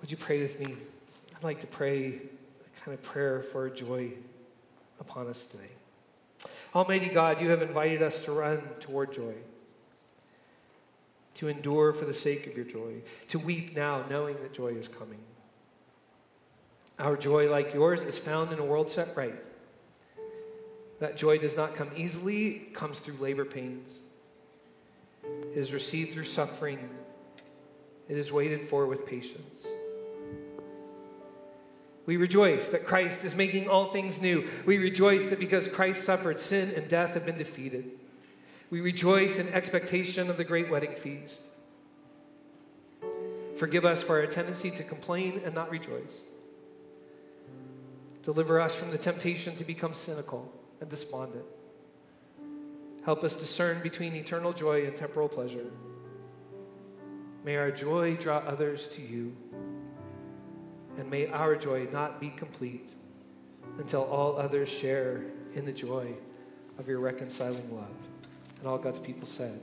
Would 0.02 0.12
you 0.12 0.18
pray 0.18 0.42
with 0.42 0.60
me? 0.60 0.76
I'd 1.36 1.44
like 1.44 1.60
to 1.62 1.68
pray 1.68 2.08
a 2.08 2.80
kind 2.84 2.98
of 2.98 3.04
prayer 3.04 3.42
for 3.42 3.70
joy 3.70 4.12
upon 5.00 5.28
us 5.28 5.46
today. 5.46 5.70
Almighty 6.74 7.10
God, 7.10 7.42
you 7.42 7.50
have 7.50 7.62
invited 7.62 8.02
us 8.02 8.24
to 8.26 8.32
run 8.32 8.62
toward 8.80 9.14
joy, 9.14 9.34
to 11.36 11.48
endure 11.48 11.94
for 11.94 12.06
the 12.06 12.14
sake 12.14 12.48
of 12.48 12.56
your 12.56 12.66
joy, 12.66 13.02
to 13.30 13.40
weep 13.40 13.76
now 13.76 14.04
knowing 14.10 14.36
that 14.42 14.54
joy 14.54 14.70
is 14.70 14.88
coming. 14.88 15.20
Our 17.00 17.16
joy, 17.16 17.50
like 17.50 17.74
yours, 17.74 18.02
is 18.02 18.18
found 18.18 18.52
in 18.52 18.60
a 18.60 18.66
world 18.66 18.90
set 18.90 19.16
right. 19.16 19.48
That 21.00 21.16
joy 21.16 21.38
does 21.38 21.56
not 21.56 21.76
come 21.76 21.90
easily, 21.96 22.48
it 22.48 22.74
comes 22.74 23.00
through 23.00 23.16
labor 23.16 23.46
pains. 23.46 23.90
It 25.24 25.58
is 25.58 25.74
received 25.74 26.14
through 26.14 26.26
suffering. 26.26 26.90
It 28.10 28.18
is 28.18 28.32
waited 28.32 28.68
for 28.68 28.86
with 28.86 29.06
patience. 29.06 29.66
We 32.06 32.16
rejoice 32.16 32.70
that 32.70 32.86
Christ 32.86 33.26
is 33.26 33.36
making 33.36 33.68
all 33.68 33.92
things 33.92 34.22
new. 34.22 34.48
We 34.66 34.78
rejoice 34.78 35.28
that 35.28 35.40
because 35.40 35.68
Christ 35.68 36.06
suffered, 36.06 36.40
sin 36.40 36.72
and 36.76 36.88
death 36.88 37.14
have 37.16 37.26
been 37.26 37.38
defeated. 37.38 37.92
We 38.70 38.80
rejoice 38.80 39.38
in 39.40 39.50
expectation 39.50 40.30
of 40.30 40.38
the 40.38 40.46
great 40.46 40.70
wedding 40.70 40.94
feast. 40.94 41.42
Forgive 43.58 43.86
us 43.86 44.04
for 44.04 44.20
our 44.20 44.28
tendency 44.28 44.72
to 44.72 44.84
complain 44.84 45.42
and 45.44 45.54
not 45.54 45.70
rejoice. 45.70 46.14
Deliver 48.24 48.62
us 48.62 48.74
from 48.74 48.92
the 48.92 48.98
temptation 48.98 49.56
to 49.58 49.66
become 49.66 49.94
cynical 49.94 50.52
and 50.82 50.90
despondent. 50.90 51.46
Help 53.06 53.24
us 53.24 53.36
discern 53.36 53.82
between 53.82 54.16
eternal 54.16 54.54
joy 54.54 54.86
and 54.86 54.96
temporal 54.96 55.30
pleasure. 55.30 55.72
May 57.46 57.56
our 57.56 57.72
joy 57.72 58.18
draw 58.18 58.40
others 58.40 58.88
to 58.90 59.02
you, 59.02 59.36
and 60.98 61.10
may 61.10 61.28
our 61.28 61.56
joy 61.56 61.88
not 61.92 62.20
be 62.20 62.30
complete 62.30 62.94
until 63.78 64.04
all 64.04 64.38
others 64.38 64.68
share 64.68 65.24
in 65.56 65.66
the 65.66 65.72
joy 65.72 66.14
of 66.78 66.88
your 66.88 67.00
reconciling 67.00 67.74
love. 67.74 67.88
And 68.60 68.68
all 68.68 68.78
God's 68.78 69.00
people 69.00 69.26
said, 69.26 69.62